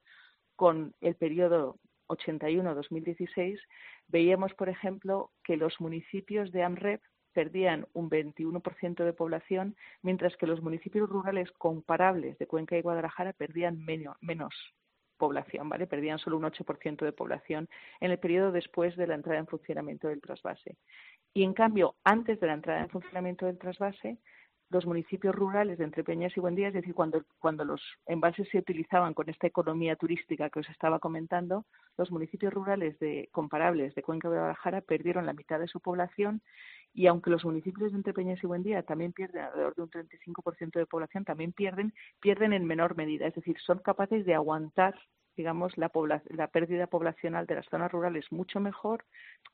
con 0.56 0.96
el 1.02 1.14
periodo 1.14 1.78
81-2016, 2.12 3.60
veíamos, 4.08 4.54
por 4.54 4.70
ejemplo, 4.70 5.32
que 5.44 5.58
los 5.58 5.80
municipios 5.80 6.52
de 6.52 6.64
AMREP 6.64 7.02
perdían 7.34 7.88
un 7.94 8.10
21% 8.10 9.04
de 9.04 9.14
población, 9.14 9.76
mientras 10.02 10.36
que 10.38 10.48
los 10.48 10.62
municipios 10.62 11.10
rurales 11.10 11.52
comparables 11.54 12.38
de 12.38 12.48
Cuenca 12.48 12.78
y 12.78 12.82
Guadalajara 12.82 13.34
perdían 13.34 13.84
menos, 13.86 14.56
población, 15.18 15.70
¿vale? 15.70 15.88
Perdían 15.88 16.18
solo 16.20 16.38
un 16.38 16.44
8% 16.44 17.06
de 17.06 17.12
población 17.12 17.70
en 18.00 18.12
el 18.12 18.20
periodo 18.20 18.52
después 18.52 18.96
de 18.98 19.08
la 19.08 19.16
entrada 19.16 19.40
en 19.40 19.48
funcionamiento 19.48 20.08
del 20.08 20.20
trasvase. 20.20 20.78
Y 21.34 21.44
en 21.44 21.54
cambio, 21.54 21.96
antes 22.04 22.40
de 22.40 22.48
la 22.48 22.54
entrada 22.56 22.82
en 22.82 22.90
funcionamiento 22.90 23.46
del 23.46 23.60
trasvase, 23.60 24.18
los 24.72 24.86
municipios 24.86 25.36
rurales 25.36 25.78
de 25.78 25.84
Entrepeñas 25.84 26.36
y 26.36 26.40
Buendía, 26.40 26.70
es 26.70 26.74
decir, 26.74 26.94
cuando, 26.94 27.24
cuando 27.40 27.66
los 27.66 27.82
embalses 28.06 28.48
se 28.50 28.58
utilizaban 28.58 29.14
con 29.14 29.30
esta 29.30 29.46
economía 29.46 29.98
turística 29.98 30.50
que 30.50 30.62
os 30.62 30.70
estaba 30.70 31.00
comentando, 31.00 31.66
los 31.98 32.10
municipios 32.10 32.54
rurales 32.54 32.98
de, 33.00 33.28
comparables 33.32 33.94
de 33.96 34.02
Cuenca 34.02 34.30
de 34.30 34.36
Guadalajara 34.36 34.82
perdieron 34.82 35.26
la 35.26 35.34
mitad 35.34 35.60
de 35.60 35.68
su 35.68 35.82
población 35.82 36.42
y 36.94 37.08
aunque 37.08 37.30
los 37.30 37.44
municipios 37.44 37.92
de 37.92 37.98
Entrepeñas 37.98 38.42
y 38.44 38.48
Buendía 38.48 38.84
también 38.84 39.12
pierden 39.12 39.44
alrededor 39.44 39.76
de 39.76 39.82
un 39.82 39.90
35% 39.90 40.72
de 40.72 40.86
población, 40.86 41.26
también 41.26 41.52
pierden, 41.52 41.94
pierden 42.22 42.54
en 42.54 42.66
menor 42.66 42.96
medida, 42.96 43.28
es 43.28 43.36
decir, 43.36 43.58
son 43.60 43.80
capaces 43.80 44.26
de 44.26 44.36
aguantar 44.36 44.96
digamos, 45.42 45.76
la, 45.76 45.92
la 46.30 46.48
pérdida 46.50 46.86
poblacional 46.86 47.48
de 47.48 47.56
las 47.56 47.66
zonas 47.66 47.92
rurales 47.92 48.32
mucho 48.32 48.60
mejor 48.60 49.06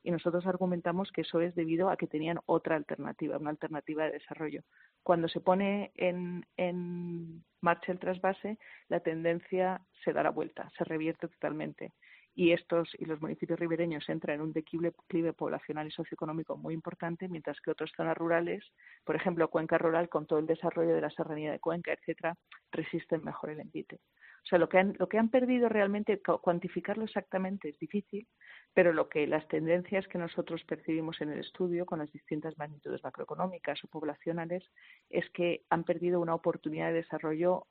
y 0.04 0.12
nosotros 0.12 0.46
argumentamos 0.46 1.14
que 1.14 1.22
eso 1.22 1.40
es 1.40 1.56
debido 1.56 1.90
a 1.90 1.96
que 1.96 2.08
tenían 2.08 2.40
otra 2.46 2.76
alternativa, 2.76 3.38
una 3.38 3.52
alternativa 3.52 4.04
de 4.04 4.12
desarrollo. 4.20 4.64
Cuando 5.02 5.30
se 5.30 5.40
pone 5.40 5.94
en, 5.96 6.46
en 6.58 7.42
marcha 7.62 7.94
el 7.94 8.00
trasvase, 8.00 8.60
la 8.90 9.00
tendencia 9.00 9.80
se 10.04 10.12
da 10.12 10.24
la 10.24 10.32
vuelta, 10.32 10.70
se 10.78 10.84
revierte 10.84 11.30
totalmente 11.30 11.94
y 12.36 12.52
estos 12.52 12.90
y 13.00 13.06
los 13.06 13.20
municipios 13.20 13.60
ribereños 13.60 14.08
entran 14.10 14.36
en 14.36 14.42
un 14.42 14.54
declive 14.54 15.34
poblacional 15.34 15.88
y 15.88 15.92
socioeconómico 15.92 16.56
muy 16.56 16.74
importante, 16.76 17.28
mientras 17.30 17.60
que 17.62 17.72
otras 17.72 17.92
zonas 17.96 18.16
rurales, 18.16 18.64
por 19.06 19.16
ejemplo 19.16 19.50
Cuenca 19.50 19.78
rural, 19.80 20.08
con 20.08 20.28
todo 20.28 20.38
el 20.38 20.46
desarrollo 20.46 20.94
de 20.94 21.02
la 21.02 21.10
serranía 21.10 21.52
de 21.52 21.60
Cuenca, 21.60 21.94
etcétera, 21.94 22.36
resisten 22.72 23.24
mejor 23.24 23.50
el 23.50 23.62
envite. 23.62 24.00
O 24.48 24.50
sea, 24.50 24.60
lo 24.60 24.70
que 24.70 24.78
han, 24.78 24.96
lo 24.98 25.10
que 25.10 25.18
han 25.18 25.28
perdido 25.28 25.68
realmente, 25.68 26.22
cuantificarlo 26.42 27.04
exactamente 27.04 27.68
es 27.68 27.78
difícil, 27.80 28.26
pero 28.74 28.94
lo 28.94 29.10
que 29.10 29.28
las 29.28 29.46
tendencias 29.50 30.08
que 30.08 30.18
nosotros 30.18 30.64
percibimos 30.64 31.20
en 31.20 31.32
el 31.32 31.40
estudio 31.40 31.86
con 31.86 32.00
las 32.00 32.10
distintas 32.14 32.58
magnitudes 32.58 33.04
macroeconómicas 33.04 33.84
o 33.84 33.88
poblacionales 33.90 34.64
es 35.10 35.30
que 35.32 35.64
han 35.70 35.84
perdido 35.84 36.22
una 36.22 36.34
oportunidad 36.34 36.88
de 36.88 37.02
desarrollo 37.02 37.68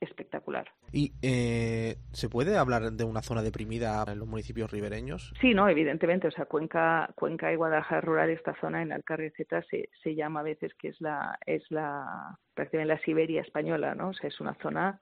espectacular. 0.00 0.70
¿Y 0.92 1.12
eh, 1.20 1.96
se 2.12 2.30
puede 2.30 2.56
hablar 2.56 2.90
de 2.92 3.04
una 3.04 3.20
zona 3.20 3.42
deprimida 3.42 4.02
en 4.08 4.18
los 4.18 4.28
municipios 4.28 4.70
ribereños? 4.70 5.34
Sí, 5.42 5.52
no, 5.52 5.68
evidentemente. 5.68 6.28
O 6.28 6.30
sea, 6.30 6.46
Cuenca, 6.46 7.10
Cuenca 7.16 7.52
y 7.52 7.56
Guadalajara 7.56 8.00
rural, 8.00 8.30
esta 8.30 8.58
zona 8.62 8.80
en 8.80 8.92
Alcarria, 8.92 9.28
etcétera, 9.28 9.62
se, 9.70 9.90
se 10.02 10.14
llama 10.14 10.40
a 10.40 10.44
veces 10.44 10.72
que 10.78 10.88
es 10.88 11.00
la 11.02 11.38
es 11.44 11.64
la 11.68 12.38
prácticamente 12.54 12.94
la 12.94 13.00
Siberia 13.02 13.42
española, 13.42 13.94
¿no? 13.94 14.08
O 14.08 14.14
sea, 14.14 14.28
es 14.28 14.40
una 14.40 14.54
zona 14.62 15.00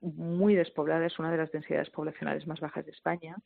muy 0.00 0.54
despoblada, 0.54 1.06
es 1.06 1.18
una 1.18 1.30
de 1.30 1.38
las 1.38 1.52
densidades 1.52 1.90
poblacionales 1.90 2.46
más 2.46 2.60
bajas 2.60 2.84
de 2.84 2.92
España. 2.92 3.36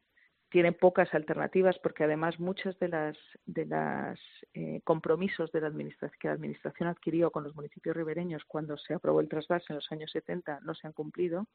Tiene 0.50 0.73
pocas 0.73 1.12
alternativas 1.14 1.79
porque 1.83 2.05
además 2.05 2.38
muchos 2.38 2.79
de 2.79 2.88
las 2.88 3.17
de 3.45 3.67
los 3.67 4.21
eh, 4.55 4.81
compromisos 4.85 5.50
de 5.53 5.61
la 5.61 5.67
administración 5.67 6.19
que 6.21 6.29
la 6.29 6.35
administración 6.35 6.88
adquirió 6.88 7.31
con 7.31 7.43
los 7.43 7.55
municipios 7.57 7.97
ribereños 7.97 8.45
cuando 8.47 8.76
se 8.76 8.95
aprobó 8.95 9.21
el 9.21 9.29
trasvase 9.29 9.67
en 9.71 9.76
los 9.76 9.91
años 9.91 10.11
70 10.12 10.61
no 10.62 10.75
se 10.75 10.87
han 10.87 10.93
cumplido. 10.93 11.47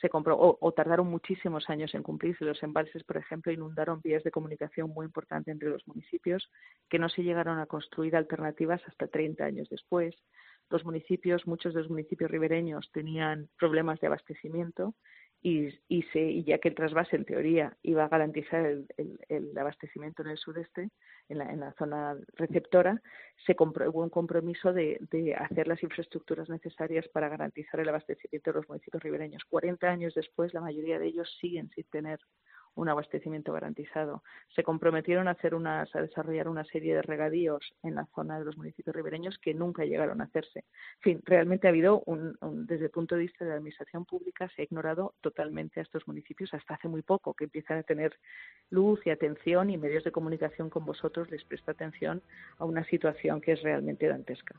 Se 0.00 0.08
compró, 0.08 0.36
o, 0.36 0.72
tardaron 0.72 1.06
muchísimos 1.06 1.70
años 1.70 1.94
en 1.94 2.02
cumplirse. 2.02 2.44
Los 2.44 2.60
embalses, 2.64 3.04
por 3.04 3.16
ejemplo, 3.16 3.52
inundaron 3.52 4.00
vías 4.02 4.24
de 4.24 4.32
comunicación 4.32 4.90
muy 4.90 5.06
importantes 5.06 5.52
entre 5.52 5.70
los 5.70 5.86
municipios 5.86 6.50
que 6.88 6.98
no 6.98 7.08
se 7.08 7.22
llegaron 7.22 7.60
a 7.60 7.66
construir 7.66 8.16
alternativas 8.16 8.82
hasta 8.88 9.06
30 9.06 9.44
años 9.44 9.68
después 9.70 10.16
los 10.70 10.84
municipios, 10.84 11.46
muchos 11.46 11.74
de 11.74 11.80
los 11.80 11.90
municipios 11.90 12.30
ribereños 12.30 12.90
tenían 12.92 13.48
problemas 13.58 14.00
de 14.00 14.06
abastecimiento 14.06 14.94
y, 15.44 15.68
y, 15.88 16.02
se, 16.04 16.20
y 16.20 16.42
ya 16.44 16.58
que 16.58 16.68
el 16.68 16.74
trasvase 16.74 17.16
en 17.16 17.26
teoría 17.26 17.76
iba 17.82 18.04
a 18.04 18.08
garantizar 18.08 18.64
el, 18.64 19.58
abastecimiento 19.58 20.22
en 20.22 20.30
el 20.30 20.38
sudeste, 20.38 20.88
en 21.28 21.60
la, 21.60 21.74
zona 21.78 22.16
receptora, 22.32 23.02
se 23.44 23.54
hubo 23.58 24.02
un 24.02 24.08
compromiso 24.08 24.72
de, 24.72 24.98
de, 25.10 25.34
hacer 25.34 25.68
las 25.68 25.82
infraestructuras 25.82 26.48
necesarias 26.48 27.06
para 27.08 27.28
garantizar 27.28 27.78
el 27.80 27.90
abastecimiento 27.90 28.52
de 28.52 28.56
los 28.56 28.68
municipios 28.70 29.02
ribereños. 29.02 29.44
40 29.50 29.86
años 29.86 30.14
después, 30.14 30.54
la 30.54 30.62
mayoría 30.62 30.98
de 30.98 31.08
ellos 31.08 31.30
siguen 31.38 31.68
sin 31.74 31.84
tener 31.84 32.18
un 32.74 32.88
abastecimiento 32.88 33.52
garantizado. 33.52 34.22
Se 34.54 34.62
comprometieron 34.62 35.28
a 35.28 35.32
hacer 35.32 35.54
unas, 35.54 35.94
a 35.94 36.02
desarrollar 36.02 36.48
una 36.48 36.64
serie 36.64 36.94
de 36.94 37.02
regadíos 37.02 37.74
en 37.82 37.94
la 37.94 38.06
zona 38.14 38.38
de 38.38 38.44
los 38.44 38.56
municipios 38.56 38.94
ribereños 38.94 39.38
que 39.38 39.54
nunca 39.54 39.84
llegaron 39.84 40.20
a 40.20 40.24
hacerse. 40.24 40.60
En 40.96 41.02
fin, 41.02 41.22
realmente 41.24 41.66
ha 41.66 41.70
habido 41.70 42.02
un, 42.06 42.36
desde 42.66 42.86
el 42.86 42.90
punto 42.90 43.14
de 43.14 43.22
vista 43.22 43.44
de 43.44 43.50
la 43.50 43.56
administración 43.56 44.04
pública 44.04 44.48
se 44.54 44.62
ha 44.62 44.64
ignorado 44.64 45.14
totalmente 45.20 45.80
a 45.80 45.82
estos 45.82 46.06
municipios 46.06 46.52
hasta 46.54 46.74
hace 46.74 46.88
muy 46.88 47.02
poco 47.02 47.34
que 47.34 47.44
empiezan 47.44 47.78
a 47.78 47.82
tener 47.82 48.18
luz 48.70 49.00
y 49.06 49.10
atención 49.10 49.70
y 49.70 49.76
medios 49.76 50.04
de 50.04 50.12
comunicación 50.12 50.70
con 50.70 50.84
vosotros 50.84 51.30
les 51.30 51.44
presta 51.44 51.72
atención 51.72 52.22
a 52.58 52.64
una 52.64 52.84
situación 52.84 53.40
que 53.40 53.52
es 53.52 53.62
realmente 53.62 54.08
dantesca. 54.08 54.54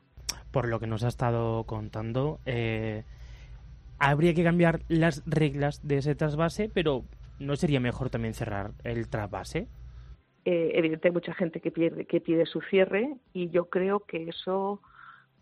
Por 0.50 0.68
lo 0.68 0.80
que 0.80 0.86
nos 0.86 1.04
ha 1.04 1.08
estado 1.08 1.64
contando, 1.64 2.40
eh, 2.46 3.04
habría 3.98 4.34
que 4.34 4.44
cambiar 4.44 4.80
las 4.88 5.22
reglas 5.26 5.86
de 5.86 5.98
ese 5.98 6.14
trasvase, 6.14 6.70
pero 6.72 7.04
¿no 7.38 7.56
sería 7.56 7.80
mejor 7.80 8.10
también 8.10 8.34
cerrar 8.34 8.72
el 8.84 9.08
trasvase? 9.08 9.68
Eh, 10.44 10.98
hay 11.02 11.10
mucha 11.10 11.34
gente 11.34 11.60
que, 11.60 11.70
pierde, 11.70 12.06
que 12.06 12.20
pide 12.20 12.46
su 12.46 12.60
cierre 12.60 13.16
y 13.32 13.50
yo 13.50 13.68
creo 13.68 14.00
que 14.00 14.28
eso 14.28 14.80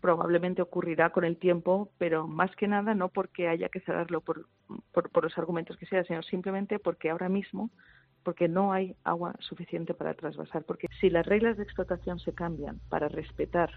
probablemente 0.01 0.61
ocurrirá 0.61 1.11
con 1.11 1.23
el 1.23 1.37
tiempo, 1.37 1.91
pero 1.97 2.27
más 2.27 2.55
que 2.55 2.67
nada 2.67 2.93
no 2.95 3.09
porque 3.09 3.47
haya 3.47 3.69
que 3.69 3.79
cerrarlo 3.81 4.21
por, 4.21 4.47
por, 4.91 5.23
los 5.23 5.37
argumentos 5.37 5.77
que 5.77 5.85
sea, 5.85 6.03
sino 6.03 6.21
simplemente 6.23 6.79
porque 6.79 7.09
ahora 7.09 7.29
mismo 7.29 7.69
porque 8.23 8.47
no 8.47 8.73
hay 8.73 8.95
agua 9.03 9.35
suficiente 9.39 9.93
para 9.93 10.15
trasvasar. 10.15 10.63
Porque 10.63 10.87
si 10.99 11.11
las 11.11 11.25
reglas 11.25 11.57
de 11.57 11.63
explotación 11.63 12.19
se 12.19 12.33
cambian 12.33 12.79
para 12.89 13.07
respetar 13.07 13.71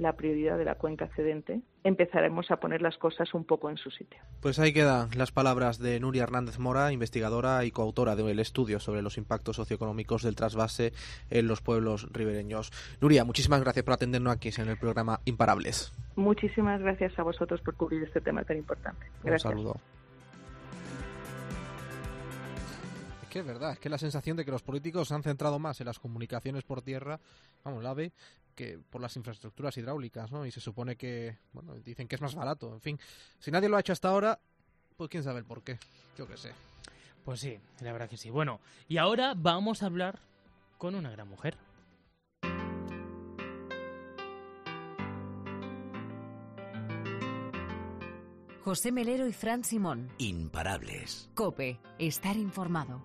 la 0.00 0.14
prioridad 0.14 0.56
de 0.56 0.64
la 0.64 0.76
cuenca 0.76 1.04
excedente, 1.04 1.60
empezaremos 1.84 2.50
a 2.50 2.56
poner 2.56 2.80
las 2.80 2.96
cosas 2.96 3.34
un 3.34 3.44
poco 3.44 3.68
en 3.68 3.76
su 3.76 3.90
sitio. 3.90 4.18
Pues 4.40 4.58
ahí 4.58 4.72
quedan 4.72 5.10
las 5.14 5.30
palabras 5.30 5.78
de 5.78 6.00
Nuria 6.00 6.22
Hernández 6.22 6.58
Mora, 6.58 6.90
investigadora 6.90 7.66
y 7.66 7.70
coautora 7.70 8.16
del 8.16 8.40
estudio 8.40 8.80
sobre 8.80 9.02
los 9.02 9.18
impactos 9.18 9.56
socioeconómicos 9.56 10.22
del 10.22 10.36
trasvase 10.36 10.94
en 11.28 11.46
los 11.46 11.60
pueblos 11.60 12.08
ribereños. 12.12 12.72
Nuria, 13.02 13.26
muchísimas 13.26 13.60
gracias 13.60 13.84
por 13.84 13.92
atendernos 13.92 14.32
aquí 14.32 14.50
en 14.56 14.70
el 14.70 14.78
programa 14.78 15.20
Imparables. 15.26 15.92
Muchísimas 16.16 16.80
gracias 16.80 17.18
a 17.18 17.22
vosotros 17.22 17.60
por 17.60 17.74
cubrir 17.74 18.02
este 18.02 18.22
tema 18.22 18.42
tan 18.42 18.56
importante. 18.56 19.04
Gracias. 19.22 19.44
Un 19.44 19.50
saludo. 19.50 19.80
Que 23.30 23.38
es 23.38 23.46
verdad, 23.46 23.72
es 23.72 23.78
que 23.78 23.88
la 23.88 23.96
sensación 23.96 24.36
de 24.36 24.44
que 24.44 24.50
los 24.50 24.62
políticos 24.62 25.08
se 25.08 25.14
han 25.14 25.22
centrado 25.22 25.58
más 25.58 25.80
en 25.80 25.86
las 25.86 25.98
comunicaciones 25.98 26.64
por 26.64 26.82
tierra, 26.82 27.18
vamos, 27.64 27.82
la 27.82 27.90
AVE, 27.90 28.12
que 28.54 28.78
por 28.90 29.00
las 29.00 29.16
infraestructuras 29.16 29.74
hidráulicas, 29.78 30.30
¿no? 30.32 30.44
Y 30.44 30.50
se 30.50 30.60
supone 30.60 30.96
que, 30.96 31.38
bueno, 31.52 31.74
dicen 31.76 32.08
que 32.08 32.16
es 32.16 32.20
más 32.20 32.34
barato, 32.34 32.74
en 32.74 32.80
fin. 32.80 33.00
Si 33.38 33.50
nadie 33.50 33.68
lo 33.68 33.76
ha 33.76 33.80
hecho 33.80 33.92
hasta 33.92 34.08
ahora, 34.08 34.38
pues 34.96 35.08
quién 35.08 35.22
sabe 35.22 35.38
el 35.38 35.44
por 35.46 35.62
qué, 35.62 35.78
yo 36.18 36.26
qué 36.26 36.36
sé. 36.36 36.52
Pues 37.24 37.40
sí, 37.40 37.56
la 37.80 37.92
verdad 37.92 38.10
que 38.10 38.16
sí. 38.16 38.30
Bueno, 38.30 38.60
y 38.88 38.98
ahora 38.98 39.34
vamos 39.36 39.82
a 39.82 39.86
hablar 39.86 40.18
con 40.76 40.94
una 40.94 41.10
gran 41.10 41.28
mujer. 41.28 41.56
José 48.62 48.92
Melero 48.92 49.26
y 49.26 49.32
Fran 49.32 49.64
Simón. 49.64 50.10
Imparables. 50.18 51.30
Cope, 51.34 51.80
estar 51.98 52.36
informado. 52.36 53.02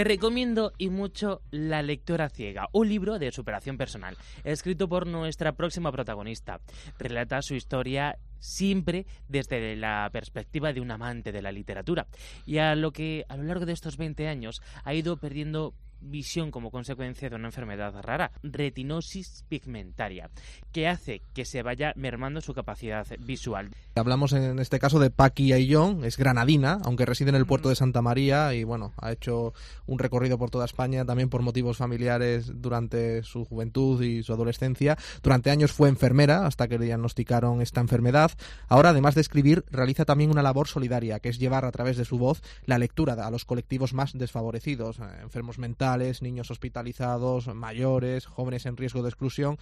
Te 0.00 0.04
recomiendo 0.04 0.72
y 0.78 0.88
mucho 0.88 1.42
La 1.50 1.82
lectora 1.82 2.30
ciega, 2.30 2.70
un 2.72 2.88
libro 2.88 3.18
de 3.18 3.30
superación 3.32 3.76
personal, 3.76 4.16
escrito 4.44 4.88
por 4.88 5.06
nuestra 5.06 5.52
próxima 5.52 5.92
protagonista. 5.92 6.62
Relata 6.98 7.42
su 7.42 7.54
historia 7.54 8.16
siempre 8.38 9.04
desde 9.28 9.76
la 9.76 10.08
perspectiva 10.10 10.72
de 10.72 10.80
un 10.80 10.90
amante 10.90 11.32
de 11.32 11.42
la 11.42 11.52
literatura 11.52 12.06
y 12.46 12.56
a 12.56 12.74
lo 12.76 12.92
que 12.92 13.26
a 13.28 13.36
lo 13.36 13.42
largo 13.42 13.66
de 13.66 13.74
estos 13.74 13.98
20 13.98 14.26
años 14.26 14.62
ha 14.84 14.94
ido 14.94 15.18
perdiendo 15.18 15.74
visión 16.00 16.50
como 16.50 16.70
consecuencia 16.70 17.28
de 17.28 17.36
una 17.36 17.48
enfermedad 17.48 17.94
rara, 18.02 18.32
retinosis 18.42 19.44
pigmentaria, 19.48 20.30
que 20.72 20.88
hace 20.88 21.22
que 21.34 21.44
se 21.44 21.62
vaya 21.62 21.92
mermando 21.96 22.40
su 22.40 22.54
capacidad 22.54 23.06
visual. 23.20 23.70
Hablamos 23.94 24.32
en 24.32 24.58
este 24.58 24.78
caso 24.78 24.98
de 24.98 25.10
Paqui 25.10 25.52
Ayllón, 25.52 26.04
es 26.04 26.16
granadina, 26.16 26.78
aunque 26.84 27.06
reside 27.06 27.30
en 27.30 27.36
el 27.36 27.46
puerto 27.46 27.68
de 27.68 27.76
Santa 27.76 28.02
María 28.02 28.54
y 28.54 28.64
bueno, 28.64 28.92
ha 28.96 29.12
hecho 29.12 29.52
un 29.86 29.98
recorrido 29.98 30.38
por 30.38 30.50
toda 30.50 30.64
España 30.64 31.04
también 31.04 31.28
por 31.28 31.42
motivos 31.42 31.76
familiares 31.76 32.50
durante 32.54 33.22
su 33.22 33.44
juventud 33.44 34.02
y 34.02 34.22
su 34.22 34.32
adolescencia. 34.32 34.96
Durante 35.22 35.50
años 35.50 35.72
fue 35.72 35.88
enfermera 35.88 36.46
hasta 36.46 36.68
que 36.68 36.78
le 36.78 36.86
diagnosticaron 36.86 37.60
esta 37.60 37.80
enfermedad. 37.80 38.30
Ahora, 38.68 38.90
además 38.90 39.14
de 39.14 39.20
escribir, 39.20 39.64
realiza 39.70 40.04
también 40.04 40.30
una 40.30 40.42
labor 40.42 40.68
solidaria, 40.68 41.20
que 41.20 41.28
es 41.28 41.38
llevar 41.38 41.64
a 41.64 41.72
través 41.72 41.96
de 41.96 42.04
su 42.04 42.18
voz 42.18 42.42
la 42.64 42.78
lectura 42.78 43.10
a 43.14 43.30
los 43.30 43.44
colectivos 43.44 43.92
más 43.92 44.12
desfavorecidos, 44.12 44.98
eh, 44.98 45.02
enfermos 45.22 45.58
mentales, 45.58 45.89
niños 45.98 46.50
hospitalizados, 46.50 47.52
mayores, 47.54 48.26
jóvenes 48.26 48.66
en 48.66 48.76
riesgo 48.76 49.02
de 49.02 49.08
exclusión. 49.08 49.58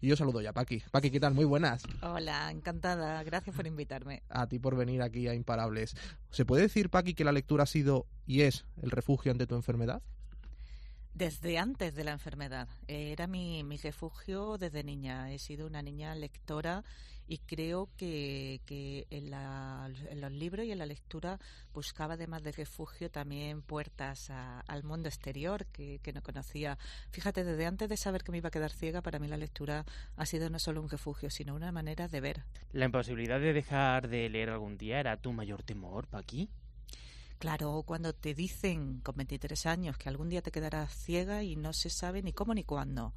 Y 0.00 0.08
yo 0.08 0.16
saludo 0.16 0.40
ya, 0.40 0.52
Paqui. 0.52 0.82
Paqui, 0.90 1.10
¿qué 1.10 1.20
tal? 1.20 1.34
Muy 1.34 1.44
buenas. 1.44 1.84
Hola, 2.02 2.50
encantada. 2.50 3.22
Gracias 3.22 3.56
por 3.56 3.66
invitarme. 3.66 4.22
A 4.28 4.46
ti 4.48 4.58
por 4.58 4.76
venir 4.76 5.00
aquí 5.00 5.28
a 5.28 5.34
Imparables. 5.34 5.96
¿Se 6.30 6.44
puede 6.44 6.62
decir, 6.62 6.90
Paqui, 6.90 7.14
que 7.14 7.24
la 7.24 7.32
lectura 7.32 7.62
ha 7.62 7.66
sido 7.66 8.06
y 8.26 8.42
es 8.42 8.66
el 8.82 8.90
refugio 8.90 9.32
ante 9.32 9.46
tu 9.46 9.54
enfermedad? 9.54 10.02
Desde 11.14 11.58
antes 11.58 11.94
de 11.94 12.04
la 12.04 12.12
enfermedad. 12.12 12.68
Era 12.88 13.26
mi, 13.26 13.62
mi 13.62 13.76
refugio 13.76 14.58
desde 14.58 14.82
niña. 14.82 15.32
He 15.32 15.38
sido 15.38 15.66
una 15.66 15.80
niña 15.80 16.14
lectora 16.16 16.84
y 17.26 17.38
creo 17.38 17.88
que, 17.96 18.60
que 18.66 19.06
en, 19.10 19.30
los 20.20 20.32
libros 20.32 20.66
y 20.66 20.72
en 20.72 20.78
la 20.78 20.86
lectura 20.86 21.38
buscaba 21.72 22.14
además 22.14 22.42
de 22.42 22.52
refugio 22.52 23.10
también 23.10 23.62
puertas 23.62 24.30
al 24.30 24.82
mundo 24.84 25.08
exterior 25.08 25.66
que, 25.66 26.00
que, 26.02 26.12
no 26.12 26.22
conocía. 26.22 26.78
Fíjate, 27.10 27.44
desde 27.44 27.66
antes 27.66 27.88
de 27.88 27.96
saber 27.96 28.22
que 28.22 28.32
me 28.32 28.38
iba 28.38 28.48
a 28.48 28.52
quedar 28.52 28.72
ciega, 28.72 29.02
para 29.02 29.18
mí 29.18 29.28
la 29.28 29.36
lectura 29.36 29.84
ha 30.16 30.26
sido 30.26 30.50
no 30.50 30.58
solo 30.58 30.82
un 30.82 30.88
refugio, 30.88 31.30
sino 31.30 31.54
una 31.54 31.72
manera 31.72 32.08
de 32.08 32.20
ver. 32.20 32.44
¿La 32.72 32.84
imposibilidad 32.84 33.40
de 33.40 33.52
dejar 33.52 34.08
de 34.08 34.28
leer 34.28 34.50
algún 34.50 34.76
día 34.76 35.00
era 35.00 35.16
tu 35.16 35.32
mayor 35.32 35.62
temor, 35.62 36.06
Paqui? 36.06 36.50
Claro, 37.38 37.82
cuando 37.84 38.14
te 38.14 38.32
dicen 38.32 39.00
con 39.00 39.16
23 39.16 39.66
años 39.66 39.98
que 39.98 40.08
algún 40.08 40.28
día 40.28 40.40
te 40.40 40.50
quedarás 40.50 40.94
ciega 40.94 41.42
y 41.42 41.56
no 41.56 41.72
se 41.72 41.90
sabe 41.90 42.22
ni 42.22 42.32
cómo 42.32 42.54
ni 42.54 42.64
cuándo 42.64 43.12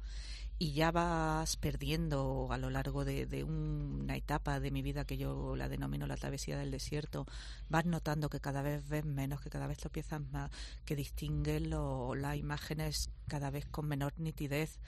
y 0.58 0.72
ya 0.72 0.90
vas 0.90 1.56
perdiendo 1.56 2.48
a 2.50 2.58
lo 2.58 2.68
largo 2.70 3.04
de, 3.04 3.44
una 3.44 4.16
etapa 4.16 4.58
de 4.58 4.70
mi 4.70 4.82
vida 4.82 5.04
que 5.04 5.16
yo 5.16 5.54
la 5.54 5.68
denomino 5.68 6.06
la 6.06 6.16
travesía 6.16 6.58
del 6.58 6.72
desierto, 6.72 7.26
vas 7.68 7.86
notando 7.86 8.28
que 8.28 8.40
cada 8.40 8.62
vez 8.62 8.86
ves 8.88 9.04
menos, 9.04 9.40
que 9.40 9.50
cada 9.50 9.68
vez 9.68 9.78
tropiezas 9.78 10.20
más, 10.32 10.50
que 10.84 10.96
distingues 10.96 11.62
las 11.62 12.36
imágenes 12.36 13.10
cada 13.28 13.50
vez 13.50 13.66
con 13.66 13.86
menor 13.86 14.14
nitidez 14.18 14.80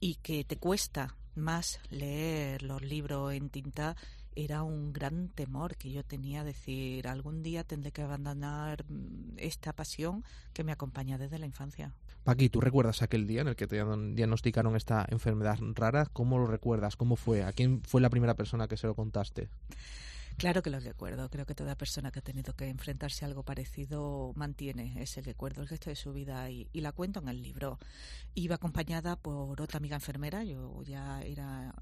y 0.00 0.16
que 0.16 0.44
te 0.44 0.56
cuesta 0.56 1.14
más 1.36 1.78
leer 1.90 2.62
los 2.62 2.82
libros 2.82 3.32
en 3.32 3.48
tinta 3.50 3.96
era 4.36 4.62
un 4.62 4.92
gran 4.92 5.28
temor 5.30 5.76
que 5.76 5.90
yo 5.90 6.04
tenía, 6.04 6.44
decir, 6.44 7.08
algún 7.08 7.42
día 7.42 7.64
tendré 7.64 7.90
que 7.90 8.02
abandonar 8.02 8.84
mm, 8.88 9.38
esta 9.38 9.72
pasión 9.72 10.22
que 10.52 10.62
me 10.62 10.72
acompaña 10.72 11.18
desde 11.18 11.38
la 11.38 11.46
infancia. 11.46 11.94
Paqui, 12.22 12.48
¿tú 12.48 12.60
recuerdas 12.60 13.02
aquel 13.02 13.26
día 13.26 13.40
en 13.40 13.48
el 13.48 13.56
que 13.56 13.66
te 13.66 13.76
diagnosticaron 14.14 14.76
esta 14.76 15.06
enfermedad 15.08 15.58
rara? 15.74 16.06
¿Cómo 16.12 16.38
lo 16.38 16.46
recuerdas? 16.46 16.96
¿Cómo 16.96 17.16
fue? 17.16 17.42
¿A 17.42 17.52
quién 17.52 17.82
fue 17.82 18.00
la 18.00 18.10
primera 18.10 18.34
persona 18.34 18.68
que 18.68 18.76
se 18.76 18.86
lo 18.86 18.94
contaste? 18.94 19.48
Claro 20.36 20.62
que 20.62 20.68
lo 20.68 20.78
recuerdo. 20.78 21.30
Creo 21.30 21.46
que 21.46 21.54
toda 21.54 21.78
persona 21.78 22.10
que 22.10 22.18
ha 22.18 22.22
tenido 22.22 22.54
que 22.54 22.68
enfrentarse 22.68 23.24
a 23.24 23.28
algo 23.28 23.42
parecido 23.42 24.32
mantiene 24.36 25.02
ese 25.02 25.22
recuerdo 25.22 25.62
el 25.62 25.68
resto 25.68 25.88
de 25.88 25.96
su 25.96 26.12
vida 26.12 26.50
y, 26.50 26.68
la 26.74 26.92
cuento 26.92 27.20
en 27.20 27.28
el 27.28 27.42
libro. 27.42 27.78
Iba 28.34 28.56
acompañada 28.56 29.16
por 29.16 29.62
otra 29.62 29.78
amiga 29.78 29.96
enfermera. 29.96 30.44
Yo 30.44 30.82
ya 30.82 31.22
era 31.22 31.74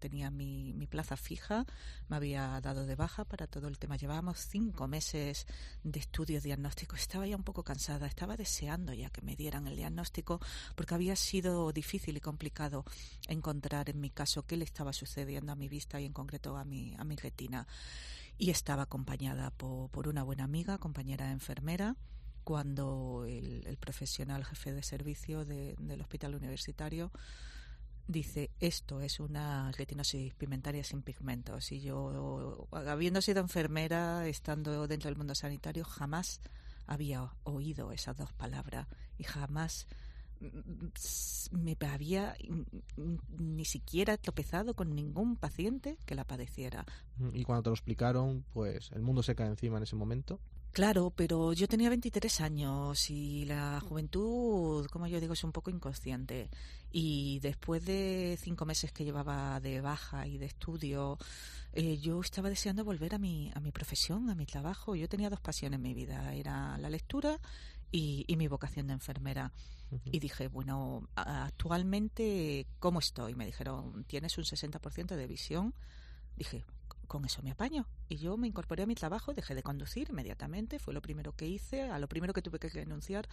tenía 0.00 0.30
mi, 0.30 0.72
mi 0.72 0.86
plaza 0.86 1.16
fija, 1.16 1.66
me 2.08 2.16
había 2.16 2.60
dado 2.60 2.86
de 2.86 2.96
baja 2.96 3.24
para 3.24 3.46
todo 3.46 3.68
el 3.68 3.78
tema. 3.78 3.96
Llevábamos 3.96 4.38
cinco 4.38 4.88
meses 4.88 5.46
de 5.84 6.00
estudios 6.00 6.42
diagnósticos. 6.42 7.00
Estaba 7.00 7.26
ya 7.28 7.36
un 7.36 7.44
poco 7.44 7.62
cansada, 7.62 8.06
estaba 8.06 8.36
deseando 8.36 8.92
ya 8.92 9.10
que 9.10 9.22
me 9.22 9.36
dieran 9.36 9.68
el 9.68 9.76
diagnóstico 9.76 10.40
porque 10.74 10.94
había 10.94 11.14
sido 11.14 11.70
difícil 11.72 12.16
y 12.16 12.20
complicado 12.20 12.84
encontrar 13.28 13.88
en 13.88 14.00
mi 14.00 14.10
caso 14.10 14.46
qué 14.46 14.56
le 14.56 14.64
estaba 14.64 14.92
sucediendo 14.92 15.52
a 15.52 15.54
mi 15.54 15.68
vista 15.68 16.00
y 16.00 16.06
en 16.06 16.12
concreto 16.12 16.56
a 16.56 16.64
mi, 16.64 16.96
a 16.98 17.04
mi 17.04 17.14
retina 17.14 17.68
y 18.40 18.48
estaba 18.48 18.84
acompañada 18.84 19.50
por, 19.50 20.08
una 20.08 20.22
buena 20.22 20.44
amiga, 20.44 20.78
compañera 20.78 21.30
enfermera, 21.30 21.96
cuando 22.42 23.26
el, 23.28 23.76
profesional 23.78 24.46
jefe 24.46 24.72
de 24.72 24.82
servicio 24.82 25.44
del 25.44 26.00
hospital 26.00 26.34
universitario 26.34 27.12
dice 28.06 28.50
esto 28.58 29.02
es 29.02 29.20
una 29.20 29.70
retinosis 29.72 30.34
pigmentaria 30.34 30.82
sin 30.82 31.02
pigmentos 31.02 31.70
y 31.70 31.80
yo 31.80 32.66
habiendo 32.72 33.20
sido 33.20 33.40
enfermera 33.40 34.26
estando 34.26 34.88
dentro 34.88 35.08
del 35.08 35.16
mundo 35.16 35.34
sanitario 35.36 35.84
jamás 35.84 36.40
había 36.86 37.30
oído 37.44 37.92
esas 37.92 38.16
dos 38.16 38.32
palabras 38.32 38.88
y 39.16 39.22
jamás 39.22 39.86
me 41.50 41.76
había 41.86 42.36
ni 43.38 43.64
siquiera 43.64 44.16
tropezado 44.16 44.74
con 44.74 44.94
ningún 44.94 45.36
paciente 45.36 45.98
que 46.06 46.14
la 46.14 46.24
padeciera. 46.24 46.86
Y 47.32 47.44
cuando 47.44 47.64
te 47.64 47.70
lo 47.70 47.74
explicaron, 47.74 48.44
pues 48.52 48.90
el 48.92 49.02
mundo 49.02 49.22
se 49.22 49.34
cae 49.34 49.48
encima 49.48 49.76
en 49.76 49.82
ese 49.82 49.96
momento. 49.96 50.40
Claro, 50.72 51.10
pero 51.10 51.52
yo 51.52 51.66
tenía 51.66 51.88
23 51.88 52.40
años 52.42 53.10
y 53.10 53.44
la 53.44 53.80
juventud, 53.80 54.86
como 54.86 55.08
yo 55.08 55.20
digo, 55.20 55.32
es 55.32 55.42
un 55.42 55.50
poco 55.50 55.70
inconsciente. 55.70 56.48
Y 56.92 57.40
después 57.40 57.84
de 57.84 58.38
cinco 58.40 58.64
meses 58.66 58.92
que 58.92 59.04
llevaba 59.04 59.58
de 59.58 59.80
baja 59.80 60.28
y 60.28 60.38
de 60.38 60.46
estudio, 60.46 61.18
eh, 61.72 61.98
yo 61.98 62.20
estaba 62.20 62.48
deseando 62.48 62.84
volver 62.84 63.16
a 63.16 63.18
mi, 63.18 63.50
a 63.52 63.60
mi 63.60 63.72
profesión, 63.72 64.30
a 64.30 64.36
mi 64.36 64.46
trabajo. 64.46 64.94
Yo 64.94 65.08
tenía 65.08 65.28
dos 65.28 65.40
pasiones 65.40 65.78
en 65.78 65.82
mi 65.82 65.92
vida, 65.92 66.34
era 66.34 66.78
la 66.78 66.88
lectura 66.88 67.40
y, 67.90 68.24
y 68.26 68.36
mi 68.36 68.48
vocación 68.48 68.86
de 68.86 68.94
enfermera. 68.94 69.52
Y 70.04 70.20
dije, 70.20 70.46
bueno, 70.48 71.08
actualmente, 71.16 72.66
¿cómo 72.78 73.00
estoy? 73.00 73.34
Me 73.34 73.46
dijeron, 73.46 74.04
tienes 74.04 74.38
un 74.38 74.44
60% 74.44 75.16
de 75.16 75.26
visión. 75.26 75.74
Dije, 76.36 76.64
con 77.10 77.24
eso 77.24 77.42
me 77.42 77.50
apaño. 77.50 77.88
Y 78.08 78.18
yo 78.18 78.36
me 78.36 78.46
incorporé 78.46 78.84
a 78.84 78.86
mi 78.86 78.94
trabajo, 78.94 79.34
dejé 79.34 79.56
de 79.56 79.64
conducir 79.64 80.10
inmediatamente, 80.10 80.78
fue 80.78 80.94
lo 80.94 81.02
primero 81.02 81.32
que 81.32 81.48
hice, 81.48 81.82
a 81.82 81.98
lo 81.98 82.08
primero 82.08 82.32
que 82.32 82.40
tuve 82.40 82.60
que 82.60 82.68
renunciar, 82.68 83.28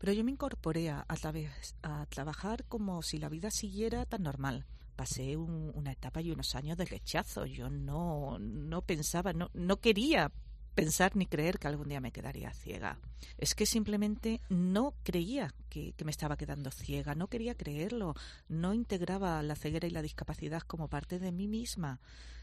pero 0.00 0.12
yo 0.12 0.24
me 0.24 0.32
incorporé 0.32 0.90
a, 0.90 1.06
a, 1.08 2.06
trabajar 2.06 2.64
como 2.64 3.00
si 3.02 3.18
la 3.18 3.28
vida 3.28 3.52
siguiera 3.52 4.06
tan 4.06 4.24
normal. 4.24 4.66
Pasé 4.96 5.36
una 5.36 5.92
etapa 5.92 6.20
y 6.20 6.32
unos 6.32 6.56
años 6.56 6.76
de 6.76 6.84
rechazo, 6.84 7.46
yo 7.46 7.70
no, 7.70 8.38
no 8.40 8.82
pensaba, 8.82 9.32
no, 9.32 9.50
no 9.54 9.78
quería 9.78 10.32
pensar 10.74 11.16
ni 11.16 11.26
creer 11.26 11.58
que 11.58 11.68
algún 11.68 11.88
día 11.88 12.00
me 12.00 12.12
quedaría 12.12 12.52
ciega. 12.52 12.98
Es 13.38 13.54
que 13.54 13.66
simplemente 13.66 14.40
no 14.48 14.94
creía 15.02 15.54
que, 15.68 15.94
me 16.04 16.10
estaba 16.10 16.36
quedando 16.36 16.70
ciega, 16.70 17.14
no 17.14 17.28
quería 17.28 17.54
creerlo, 17.54 18.14
no 18.48 18.74
integraba 18.74 19.42
la 19.42 19.56
ceguera 19.56 19.86
y 19.86 19.90
la 19.90 20.02
discapacidad 20.02 20.62
como 20.62 20.88
parte 20.88 21.18
de 21.18 21.32
mí 21.32 21.48
misma. 21.48 22.00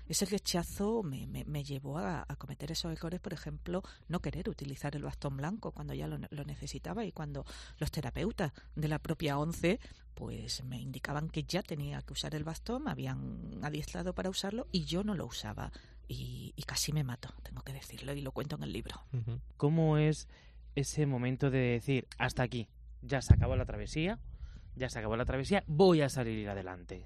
Ese 0.08 0.26
rechazo 0.26 1.04
me, 1.04 1.28
me, 1.28 1.64
llevó 1.64 2.00
a, 2.00 2.26
cometer 2.40 2.72
esos 2.72 2.92
errores, 2.92 3.20
por 3.20 3.34
ejemplo, 3.34 3.84
no 4.08 4.22
querer 4.22 4.50
utilizar 4.50 4.96
el 4.96 5.04
bastón 5.04 5.38
blanco 5.38 5.72
cuando 5.72 5.94
ya 5.94 6.08
lo, 6.08 6.18
lo 6.32 6.44
necesitaba 6.46 7.06
y 7.06 7.12
cuando 7.12 7.46
los 7.78 7.92
terapeutas 7.92 8.52
de 8.76 8.88
la 8.88 8.98
propia 8.98 9.38
ONCE 9.38 9.80
pues 10.16 10.64
me 10.66 10.82
indicaban 10.82 11.30
que 11.30 11.44
ya 11.44 11.62
tenía 11.62 12.02
que 12.02 12.12
usar 12.12 12.36
el 12.36 12.44
bastón, 12.44 12.84
me 12.84 12.92
habían 12.92 13.60
adiestrado 13.64 14.14
para 14.14 14.30
usarlo 14.30 14.68
y 14.72 14.84
yo 14.84 15.04
no 15.04 15.14
lo 15.14 15.26
usaba 15.26 15.72
y, 16.10 16.64
casi 16.66 16.92
me 16.92 17.04
mato, 17.04 17.30
tengo 17.44 17.62
que 17.62 17.72
decirlo, 17.72 18.14
y 18.14 18.22
lo 18.22 18.32
cuento 18.32 18.56
en 18.56 18.64
el 18.64 18.74
libro. 18.74 19.02
¿Cómo 19.58 19.98
es 19.98 20.28
ese 20.76 21.06
momento 21.06 21.52
de 21.52 21.60
decir, 21.60 22.08
hasta 22.18 22.44
aquí, 22.44 22.68
ya 23.02 23.22
se 23.22 23.34
acabó 23.34 23.56
la 23.56 23.66
travesía, 23.66 24.20
ya 24.76 24.90
se 24.90 25.00
acabó 25.00 25.16
la 25.16 25.26
travesía, 25.26 25.64
voy 25.68 26.02
a 26.02 26.10
salir 26.10 26.50
adelante? 26.50 27.06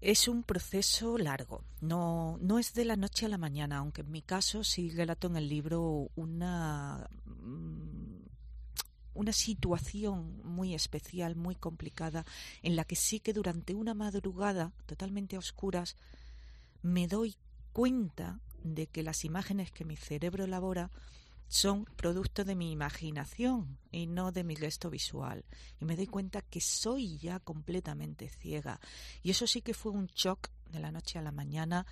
Es 0.00 0.26
un 0.26 0.42
proceso 0.42 1.16
largo, 1.16 1.64
no, 1.80 2.36
no 2.40 2.58
es 2.58 2.74
de 2.74 2.84
la 2.84 2.96
noche 2.96 3.26
a 3.26 3.28
la 3.28 3.38
mañana, 3.38 3.78
aunque 3.78 4.02
en 4.02 4.10
mi 4.10 4.20
caso 4.20 4.64
sí 4.64 4.90
relato 4.90 5.28
en 5.28 5.36
el 5.36 5.48
libro 5.48 6.10
una, 6.16 7.08
mm, 7.24 8.24
una 9.14 9.32
situación 9.32 10.42
muy 10.44 10.74
especial, 10.74 11.36
muy 11.36 11.54
complicada, 11.54 12.26
en 12.62 12.74
la 12.74 12.84
que 12.84 12.96
sí 12.96 13.20
que 13.20 13.32
durante 13.32 13.74
una 13.74 13.94
madrugada 13.94 14.72
totalmente 14.86 15.36
a 15.36 15.38
oscuras 15.38 15.96
me 16.82 17.06
doy 17.06 17.36
cuenta 17.74 18.38
de 18.62 18.86
que 18.86 19.02
las 19.02 19.24
imágenes 19.24 19.72
que 19.72 19.84
mi 19.84 19.96
cerebro 19.96 20.44
elabora 20.44 20.92
son 21.48 21.84
producto 21.96 22.44
de 22.44 22.54
mi 22.54 22.70
imaginación 22.70 23.78
y 23.90 24.06
no 24.06 24.30
de 24.30 24.44
mi 24.44 24.54
gesto 24.54 24.90
visual. 24.90 25.44
Y 25.80 25.84
me 25.84 25.96
doy 25.96 26.06
cuenta 26.06 26.40
que 26.40 26.60
soy 26.60 27.18
ya 27.18 27.40
completamente 27.40 28.28
ciega. 28.28 28.80
Y 29.22 29.30
eso 29.30 29.48
sí 29.48 29.60
que 29.60 29.74
fue 29.74 29.90
un 29.90 30.06
shock 30.06 30.48
de 30.70 30.78
la 30.78 30.92
noche 30.92 31.18
a 31.18 31.22
la 31.22 31.32
mañana 31.32 31.84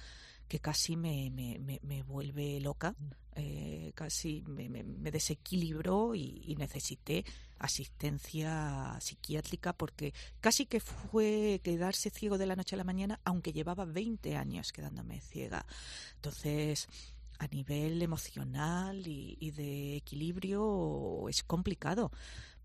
que 0.53 0.61
casi 0.61 0.99
me, 0.99 1.31
me, 1.31 1.81
me, 1.83 2.03
vuelve 2.03 2.61
loca, 2.61 2.95
eh, 3.37 3.91
casi 3.95 4.45
me, 4.47 4.69
me 4.69 5.11
desequilibró 5.11 6.15
y, 6.15 6.55
necesité 6.59 7.25
asistencia 7.59 8.99
psiquiátrica 9.01 9.73
porque 9.73 10.13
casi 10.43 10.67
que 10.67 10.81
fue 10.81 11.63
quedarse 11.65 12.11
ciego 12.11 12.37
de 12.37 12.45
la 12.45 12.55
noche 12.55 12.75
a 12.75 12.77
la 12.77 12.85
mañana, 12.85 13.19
aunque 13.25 13.55
llevaba 13.55 13.87
20 13.87 14.37
años 14.37 14.73
quedándome 14.73 15.23
ciega. 15.23 15.65
Entonces, 16.17 16.87
a 17.39 17.47
nivel 17.47 18.03
emocional 18.03 19.05
y 19.07 19.51
de 19.53 19.97
equilibrio 19.97 21.31
es 21.31 21.43
complicado 21.45 22.11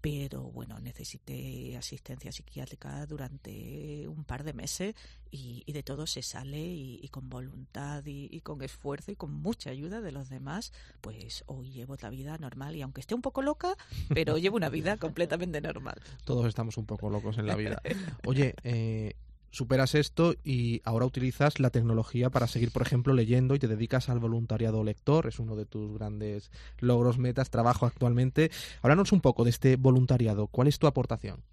pero 0.02 0.44
bueno, 0.44 0.80
necesité 0.80 1.76
asistencia 1.78 2.32
psiquiátrica 2.32 3.06
durante 3.06 4.08
un 4.08 4.24
par 4.24 4.44
de 4.44 4.54
meses 4.54 4.96
y, 5.32 5.64
de 5.72 5.84
todo 5.84 6.08
se 6.08 6.22
sale 6.22 6.60
y, 6.60 7.08
con 7.10 7.30
voluntad 7.30 8.04
y, 8.06 8.40
con 8.42 8.62
esfuerzo 8.62 9.12
y 9.12 9.16
con 9.16 9.34
mucha 9.34 9.70
ayuda 9.70 10.02
de 10.02 10.12
los 10.12 10.30
demás, 10.30 10.72
pues 11.02 11.44
hoy 11.48 11.72
llevo 11.72 11.96
la 12.02 12.10
vida 12.10 12.38
normal 12.38 12.76
y 12.76 12.82
aunque 12.82 13.02
esté 13.02 13.16
un 13.16 13.22
poco 13.22 13.42
loca, 13.42 13.76
pero 14.10 14.38
llevo 14.38 14.56
una 14.56 14.70
vida 14.70 14.98
completamente 14.98 15.62
normal. 15.62 16.00
Todos 16.26 16.48
estamos 16.48 16.78
un 16.78 16.86
poco 16.86 17.10
locos 17.10 17.38
en 17.38 17.48
la 17.48 17.56
vida. 17.56 17.82
Oye, 18.26 18.56
eh, 18.64 19.16
superas 19.58 19.96
esto 19.96 20.36
y 20.44 20.82
ahora 20.86 21.06
utilizas 21.06 21.60
la 21.60 21.72
tecnología 21.72 22.30
para 22.30 22.48
seguir, 22.48 22.72
por 22.72 22.84
ejemplo, 22.84 23.14
leyendo 23.14 23.56
y 23.56 23.60
te 23.60 23.68
dedicas 23.68 24.08
al 24.08 24.20
voluntariado 24.20 24.84
lector. 24.84 25.28
Es 25.28 25.40
uno 25.40 25.56
de 25.56 25.66
tus 25.66 25.94
grandes 25.96 26.52
logros, 26.78 27.18
metas, 27.18 27.50
trabajo 27.50 27.86
actualmente. 27.86 28.52
Háblanos 28.82 29.12
un 29.12 29.22
poco 29.22 29.44
de 29.44 29.50
este 29.50 29.76
voluntariado. 29.76 30.48
¿Cuál 30.48 30.68
es 30.68 30.78
tu 30.78 30.86
aportación? 30.86 31.44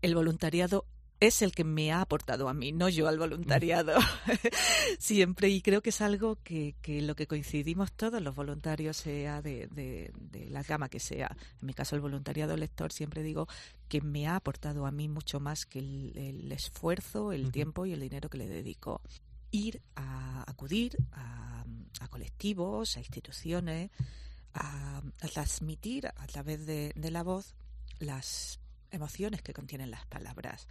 El 0.00 0.14
voluntariado 0.14 0.86
es 1.20 1.42
el 1.42 1.52
que 1.52 1.64
me 1.64 1.92
ha 1.92 2.00
aportado 2.00 2.48
a 2.48 2.54
mí, 2.54 2.72
no 2.72 2.88
yo 2.88 3.08
al 3.08 3.18
voluntariado. 3.18 3.98
Siempre, 4.98 5.48
y 5.48 5.62
creo 5.62 5.82
que 5.82 5.90
es 5.90 6.00
algo 6.00 6.36
que, 6.42 6.74
que, 6.82 7.00
lo 7.02 7.14
que 7.14 7.26
coincidimos 7.26 7.92
todos 7.92 8.20
los 8.20 8.34
voluntarios, 8.34 8.96
sea 8.96 9.40
de, 9.42 9.68
de, 9.68 10.12
la 10.50 10.62
gama 10.62 10.88
que 10.88 11.00
sea. 11.00 11.36
En 11.60 11.66
mi 11.66 11.74
caso, 11.74 11.96
el 11.96 12.02
voluntariado 12.02 12.56
lector, 12.56 12.92
siempre 12.92 13.22
digo 13.22 13.48
que 13.88 14.00
me 14.00 14.26
ha 14.26 14.36
aportado 14.36 14.86
a 14.86 14.90
mí 14.90 15.08
mucho 15.08 15.40
más 15.40 15.66
que 15.66 15.78
el, 15.78 16.50
esfuerzo, 16.52 17.32
el 17.32 17.50
tiempo 17.52 17.86
y 17.86 17.92
el 17.92 18.00
dinero 18.00 18.28
que 18.28 18.38
le 18.38 18.46
dedico. 18.46 19.00
Ir 19.50 19.80
a 19.94 20.44
acudir 20.50 20.96
a, 21.12 21.64
a 22.00 22.08
colectivos, 22.08 22.96
a 22.96 23.00
instituciones, 23.00 23.90
a, 24.52 24.98
a 24.98 25.28
transmitir 25.28 26.06
a 26.06 26.26
través 26.26 26.66
de, 26.66 26.92
de 26.94 27.10
la 27.10 27.22
voz 27.22 27.54
las 27.98 28.58
emociones 28.94 29.42
que 29.42 29.52
contienen 29.52 29.90
las 29.90 30.06
palabras. 30.06 30.68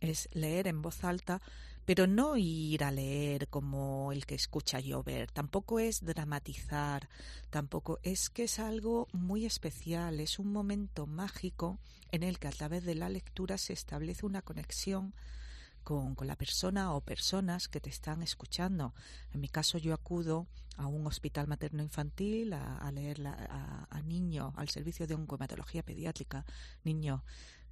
Es 0.00 0.28
leer 0.32 0.66
en 0.66 0.82
voz 0.82 1.04
alta, 1.04 1.40
pero 1.86 2.08
no 2.08 2.36
ir 2.36 2.82
a 2.82 2.90
leer 2.90 3.46
como 3.48 4.10
el 4.10 4.26
que 4.26 4.34
escucha 4.34 4.80
llover, 4.80 5.30
tampoco 5.30 5.78
es 5.78 6.04
dramatizar, 6.04 7.08
tampoco 7.48 8.00
es 8.02 8.28
que 8.28 8.44
es 8.44 8.58
algo 8.58 9.06
muy 9.12 9.46
especial, 9.46 10.18
es 10.18 10.40
un 10.40 10.52
momento 10.52 11.06
mágico 11.06 11.78
en 12.10 12.24
el 12.24 12.40
que 12.40 12.48
a 12.48 12.52
través 12.52 12.84
de 12.84 12.96
la 12.96 13.08
lectura 13.08 13.56
se 13.56 13.72
establece 13.72 14.26
una 14.26 14.42
conexión 14.42 15.14
con, 15.84 16.16
la 16.22 16.34
persona 16.34 16.92
o 16.92 17.00
personas 17.00 17.68
que 17.68 17.80
te 17.80 17.90
están 17.90 18.20
escuchando. 18.20 18.92
En 19.32 19.40
mi 19.40 19.48
caso 19.48 19.78
yo 19.78 19.94
acudo 19.94 20.48
a 20.76 20.88
un 20.88 21.06
hospital 21.06 21.46
materno-infantil 21.46 22.52
a, 22.52 22.90
leer 22.90 23.24
a, 23.24 23.86
a 23.88 24.02
niños 24.02 24.52
al 24.56 24.68
servicio 24.68 25.06
de 25.06 25.14
oncomatología 25.14 25.84
pediátrica, 25.84 26.44
niños 26.82 27.22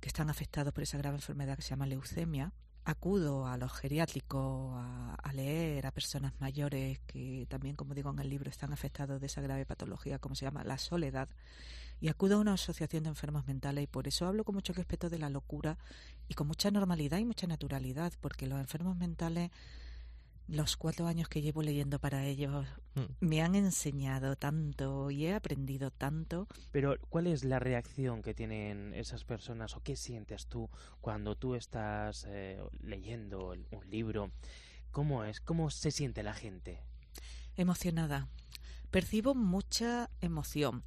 que 0.04 0.08
están 0.08 0.28
afectados 0.28 0.74
por 0.74 0.82
esa 0.82 0.98
grave 0.98 1.16
enfermedad 1.16 1.56
que 1.56 1.62
se 1.62 1.70
llama 1.70 1.86
leucemia. 1.86 2.52
Acudo 2.84 3.46
a 3.46 3.56
los 3.56 3.72
geriátricos 3.72 4.74
a, 4.76 5.32
leer 5.32 5.86
a 5.86 5.92
personas 5.92 6.34
mayores 6.40 7.00
que 7.06 7.46
también, 7.48 7.74
como 7.74 7.94
digo 7.94 8.10
en 8.10 8.18
el 8.18 8.28
libro, 8.28 8.50
están 8.50 8.74
afectados 8.74 9.18
de 9.18 9.28
esa 9.28 9.40
grave 9.40 9.64
patología, 9.64 10.18
como 10.18 10.34
se 10.34 10.44
llama 10.44 10.62
la 10.62 10.76
soledad. 10.76 11.30
Y 12.02 12.08
acudo 12.08 12.36
a 12.36 12.40
una 12.40 12.52
asociación 12.52 13.04
de 13.04 13.08
enfermos 13.08 13.46
mentales 13.46 13.84
y 13.84 13.86
por 13.86 14.06
eso 14.06 14.26
hablo 14.26 14.44
con 14.44 14.54
mucho 14.54 14.74
respeto 14.74 15.08
de 15.08 15.18
la 15.18 15.30
locura 15.30 15.78
y 16.28 16.34
con 16.34 16.48
mucha 16.48 16.70
normalidad 16.70 17.16
y 17.16 17.24
mucha 17.24 17.46
naturalidad, 17.46 18.12
porque 18.20 18.46
los 18.46 18.60
enfermos 18.60 18.98
mentales 18.98 19.52
los 20.46 20.76
cuatro 20.76 21.06
años 21.06 21.28
que 21.28 21.40
llevo 21.42 21.62
leyendo 21.62 21.98
para 21.98 22.24
ellos 22.26 22.66
mm. 22.94 23.26
me 23.26 23.42
han 23.42 23.54
enseñado 23.54 24.36
tanto 24.36 25.10
y 25.10 25.26
he 25.26 25.34
aprendido 25.34 25.90
tanto. 25.90 26.48
Pero, 26.70 26.96
¿cuál 27.08 27.26
es 27.26 27.44
la 27.44 27.58
reacción 27.58 28.22
que 28.22 28.34
tienen 28.34 28.92
esas 28.94 29.24
personas 29.24 29.76
o 29.76 29.82
qué 29.82 29.96
sientes 29.96 30.46
tú 30.46 30.68
cuando 31.00 31.36
tú 31.36 31.54
estás 31.54 32.26
eh, 32.28 32.60
leyendo 32.80 33.54
un 33.70 33.90
libro? 33.90 34.30
¿Cómo 34.90 35.24
es? 35.24 35.40
¿Cómo 35.40 35.70
se 35.70 35.90
siente 35.90 36.22
la 36.22 36.34
gente? 36.34 36.82
Emocionada. 37.56 38.28
Percibo 38.90 39.34
mucha 39.34 40.10
emoción. 40.20 40.84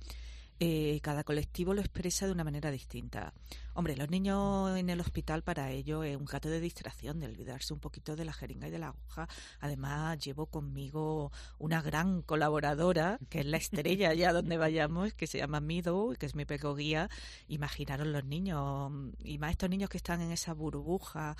Eh, 0.60 1.00
cada 1.04 1.24
colectivo 1.24 1.76
lo 1.76 1.82
expresa 1.82 2.26
de 2.26 2.32
una 2.32 2.43
manera 2.43 2.72
distinta. 2.72 3.32
Hombre, 3.76 3.96
los 3.96 4.10
niños 4.10 4.76
en 4.76 4.89
el 4.89 5.00
hospital 5.00 5.43
para 5.43 5.70
ello 5.70 6.04
es 6.04 6.17
un 6.17 6.26
gato 6.26 6.50
de 6.50 6.60
distracción, 6.60 7.20
de 7.20 7.28
olvidarse 7.28 7.76
un 7.76 7.80
poquito 7.80 8.15
de 8.15 8.26
la 8.26 8.34
jeringa 8.34 8.67
y 8.67 8.72
de 8.72 8.80
la 8.80 8.88
aguja. 8.88 9.28
Además, 9.60 10.17
llevo 10.17 10.48
conmigo 10.48 11.32
una 11.60 11.84
gran 11.84 12.24
colaboradora, 12.24 13.20
que 13.30 13.41
es 13.41 13.46
la 13.46 13.58
estrella 13.58 14.10
allá 14.10 14.34
donde 14.34 14.58
vayamos, 14.58 15.13
que 15.13 15.28
se 15.28 15.38
llama 15.38 15.60
Mido, 15.60 16.15
que 16.17 16.26
es 16.26 16.34
mi 16.34 16.46
perro 16.46 16.74
guía. 16.74 17.08
Imaginaros 17.48 18.08
los 18.08 18.26
niños, 18.26 18.91
y 19.24 19.38
más 19.38 19.52
estos 19.52 19.70
niños 19.70 19.91
que 19.91 19.98
están 19.98 20.22
en 20.22 20.32
esa 20.32 20.54
burbuja 20.54 21.36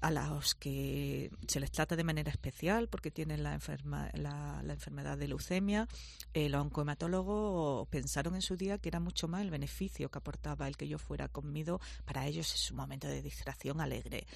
a 0.00 0.10
los 0.10 0.54
que 0.54 1.30
se 1.46 1.60
les 1.60 1.70
trata 1.70 1.94
de 1.94 2.04
manera 2.04 2.30
especial 2.30 2.88
porque 2.88 3.10
tienen 3.10 3.42
la, 3.42 3.52
enferma, 3.52 4.10
la, 4.14 4.62
enfermedad 4.66 5.18
de 5.18 5.28
leucemia, 5.28 5.88
los 6.32 6.60
oncohematólogos 6.60 7.88
pensaron 7.88 8.34
en 8.34 8.42
su 8.42 8.56
día 8.56 8.78
que 8.78 8.88
era 8.88 9.00
mucho 9.00 9.28
más 9.28 9.42
el 9.42 9.50
beneficio 9.50 10.10
que 10.10 10.18
aportaba 10.18 10.68
el 10.68 10.76
que 10.76 10.88
yo 10.88 10.98
fuera 10.98 11.28
conmigo. 11.28 11.80
Para 12.04 12.26
ellos 12.26 12.54
es 12.54 12.70
un 12.70 12.78
momento 12.78 13.08
de 13.08 13.20
distracción 13.22 13.80
alegre. 13.80 14.26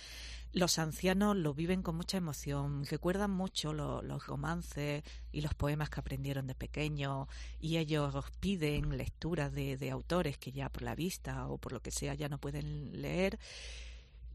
Los 0.52 0.78
ancianos 0.78 1.36
lo 1.36 1.52
viven 1.52 1.82
con 1.82 1.96
mucha 1.96 2.18
emoción, 2.18 2.84
recuerdan 2.84 3.30
mucho 3.30 3.72
los 3.72 4.26
romances 4.26 5.02
y 5.32 5.40
los 5.40 5.54
poemas 5.54 5.90
que 5.90 5.98
aprendieron 5.98 6.46
de 6.46 6.54
pequeño 6.54 7.26
y 7.58 7.78
ellos 7.78 8.14
piden 8.38 8.96
lecturas 8.96 9.52
de 9.52 9.90
autores 9.90 10.38
que 10.38 10.52
ya 10.52 10.68
por 10.68 10.82
la 10.82 10.94
vista 10.94 11.48
o 11.48 11.58
por 11.58 11.72
lo 11.72 11.80
que 11.80 11.90
sea 11.90 12.14
ya 12.14 12.28
no 12.28 12.38
pueden 12.38 13.00
leer 13.02 13.38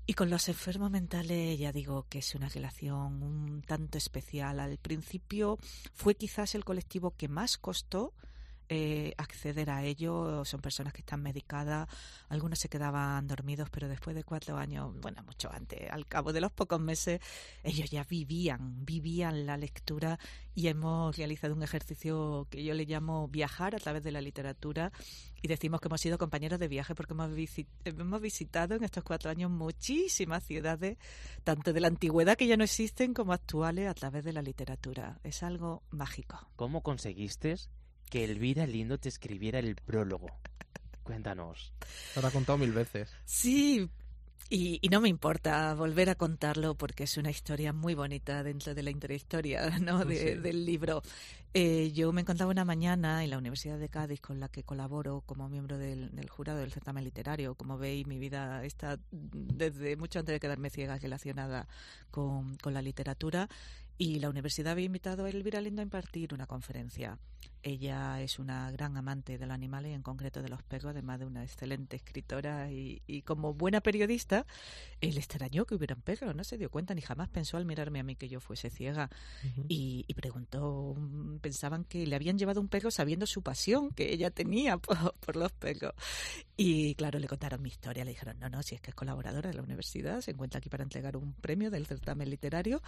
y 0.09 0.15
con 0.15 0.31
los 0.31 0.49
enfermos 0.49 0.89
mentales 0.89 1.59
ya 1.59 1.71
digo 1.71 2.07
que 2.09 2.17
es 2.17 2.33
una 2.33 2.49
relación 2.49 3.21
un 3.21 3.61
tanto 3.61 3.99
especial. 3.99 4.59
Al 4.59 4.79
principio 4.79 5.59
fue 5.93 6.15
quizás 6.15 6.55
el 6.55 6.65
colectivo 6.65 7.13
que 7.15 7.27
más 7.27 7.59
costó 7.59 8.15
eh, 8.69 9.13
acceder 9.17 9.69
a 9.71 9.83
ello. 9.83 10.45
Son 10.45 10.61
personas 10.61 10.93
que 10.93 11.01
están 11.01 11.21
medicadas, 11.23 11.89
algunos 12.29 12.59
se 12.59 12.69
quedaban 12.69 13.27
dormidos, 13.27 13.69
pero 13.71 13.89
después 13.89 14.15
de 14.15 14.23
cuatro 14.23 14.57
años, 14.57 14.93
bueno, 15.01 15.23
mucho 15.23 15.51
antes, 15.51 15.89
al 15.89 16.05
cabo 16.05 16.31
de 16.31 16.41
los 16.41 16.51
pocos 16.51 16.79
meses, 16.79 17.19
ellos 17.63 17.89
ya 17.89 18.03
vivían, 18.03 18.85
vivían 18.85 19.45
la 19.45 19.57
lectura 19.57 20.19
y 20.53 20.67
hemos 20.67 21.17
realizado 21.17 21.55
un 21.55 21.63
ejercicio 21.63 22.47
que 22.51 22.63
yo 22.63 22.73
le 22.75 22.85
llamo 22.85 23.27
viajar 23.27 23.75
a 23.75 23.79
través 23.79 24.03
de 24.03 24.11
la 24.11 24.21
literatura 24.21 24.91
y 25.41 25.47
decimos 25.47 25.81
que 25.81 25.87
hemos 25.87 26.01
sido 26.01 26.17
compañeros 26.17 26.59
de 26.59 26.67
viaje 26.67 26.93
porque 26.93 27.13
hemos, 27.13 27.31
hemos 27.85 28.21
visitado 28.21 28.75
en 28.75 28.83
estos 28.83 29.03
cuatro 29.03 29.31
años 29.31 29.49
muchísimas 29.49 30.43
ciudades, 30.43 30.97
tanto 31.43 31.73
de 31.73 31.79
la 31.79 31.87
antigüedad 31.87 32.37
que 32.37 32.45
ya 32.45 32.57
no 32.57 32.65
existen 32.65 33.13
como 33.13 33.33
actuales 33.33 33.87
a 33.87 33.93
través 33.93 34.23
de 34.23 34.33
la 34.33 34.41
literatura. 34.41 35.19
Es 35.23 35.41
algo 35.41 35.81
mágico. 35.89 36.49
¿Cómo 36.55 36.83
conseguiste 36.83 37.55
que 38.09 38.23
Elvira 38.23 38.65
Lindo 38.65 38.97
te 38.97 39.09
escribiera 39.09 39.59
el 39.59 39.75
prólogo? 39.75 40.27
Cuéntanos. 41.03 41.73
Lo 42.15 42.27
ha 42.27 42.31
contado 42.31 42.57
mil 42.57 42.71
veces. 42.71 43.09
Sí, 43.25 43.89
y, 44.51 44.81
no 44.89 44.99
me 44.99 45.09
importa 45.09 45.75
volver 45.75 46.09
a 46.09 46.15
contarlo 46.15 46.73
porque 46.73 47.03
es 47.03 47.17
una 47.17 47.29
historia 47.29 47.71
muy 47.71 47.93
bonita 47.93 48.41
dentro 48.41 48.73
de 48.73 48.81
la 48.81 48.89
interhistoria 48.89 49.69
¿no? 49.79 50.05
del 50.05 50.65
libro. 50.65 51.03
Eh, 51.53 51.91
yo 51.93 52.11
me 52.11 52.21
encontraba 52.21 52.51
una 52.51 52.65
mañana 52.65 53.23
en 53.23 53.29
la 53.29 53.37
Universidad 53.37 53.77
de 53.77 53.89
Cádiz 53.89 54.21
con 54.21 54.39
la 54.39 54.49
que 54.49 54.63
colaboro 54.63 55.21
como 55.21 55.49
miembro 55.49 55.77
del, 55.77 56.09
jurado 56.29 56.59
del 56.59 56.71
certamen 56.71 57.03
literario. 57.03 57.53
Como 57.53 57.77
veis, 57.77 58.07
mi 58.07 58.17
vida 58.17 58.63
está 58.65 58.97
desde 59.11 59.95
mucho 59.97 60.19
antes 60.19 60.33
de 60.33 60.39
quedarme 60.39 60.71
ciega 60.71 60.97
relacionada 60.97 61.67
con, 62.09 62.55
con 62.57 62.73
la 62.73 62.81
literatura 62.81 63.49
y 64.01 64.19
la 64.19 64.29
universidad 64.29 64.71
había 64.71 64.85
invitado 64.85 65.25
a 65.25 65.29
Elvira 65.29 65.59
Lindo 65.59 65.81
a 65.81 65.83
impartir 65.83 66.33
una 66.33 66.47
conferencia. 66.47 67.19
Ella 67.61 68.21
es 68.21 68.39
una 68.39 68.71
gran 68.71 68.95
amante 68.95 69.37
de 69.37 69.45
los 69.45 69.53
animales 69.53 69.91
y 69.91 69.93
en 69.93 70.03
concreto 70.03 70.41
de 70.41 70.47
los 70.47 70.63
perros, 70.63 70.91
además 70.91 71.19
de 71.19 71.25
una 71.25 71.43
excelente 71.43 71.97
escritora 71.97 72.71
y, 72.71 73.23
como 73.25 73.53
buena 73.53 73.81
periodista, 73.81 74.45
él 75.01 75.17
extrañó 75.17 75.65
que 75.65 75.75
hubiera 75.75 75.95
un 75.95 76.01
perro, 76.01 76.33
no 76.33 76.45
se 76.45 76.57
dio 76.57 76.71
cuenta 76.71 76.95
ni 76.95 77.01
jamás 77.01 77.27
pensó 77.27 77.57
al 77.57 77.65
mirarme 77.65 77.99
a 77.99 78.03
mí 78.03 78.15
que 78.15 78.29
yo 78.29 78.39
fuese 78.39 78.69
ciega. 78.69 79.09
Y, 79.67 80.05
preguntó, 80.13 80.95
mm, 80.97 81.39
pensaban 81.39 81.83
que 81.83 82.07
le 82.07 82.15
habían 82.15 82.37
llevado 82.37 82.61
un 82.61 82.69
perro 82.69 82.91
sabiendo 82.91 83.25
su 83.25 83.41
pasión 83.41 83.91
que 83.91 84.13
ella 84.13 84.31
tenía 84.31 84.77
por, 84.77 85.13
por 85.15 85.35
los 85.35 85.51
perros. 85.51 85.93
Y 86.55 86.95
claro, 86.95 87.19
le 87.19 87.27
contaron 87.27 87.61
mi 87.61 87.67
historia, 87.67 88.05
le 88.05 88.11
dijeron, 88.11 88.39
no, 88.39 88.49
no, 88.49 88.63
si 88.63 88.75
es 88.75 88.81
que 88.81 88.91
es 88.91 88.95
colaboradora 88.95 89.49
de 89.49 89.57
la 89.57 89.61
universidad, 89.61 90.21
se 90.21 90.31
encuentra 90.31 90.59
aquí 90.59 90.69
para 90.69 90.83
entregar 90.83 91.17
un 91.17 91.33
premio 91.33 91.69
del 91.69 91.85
certamen 91.85 92.29
literario 92.29 92.81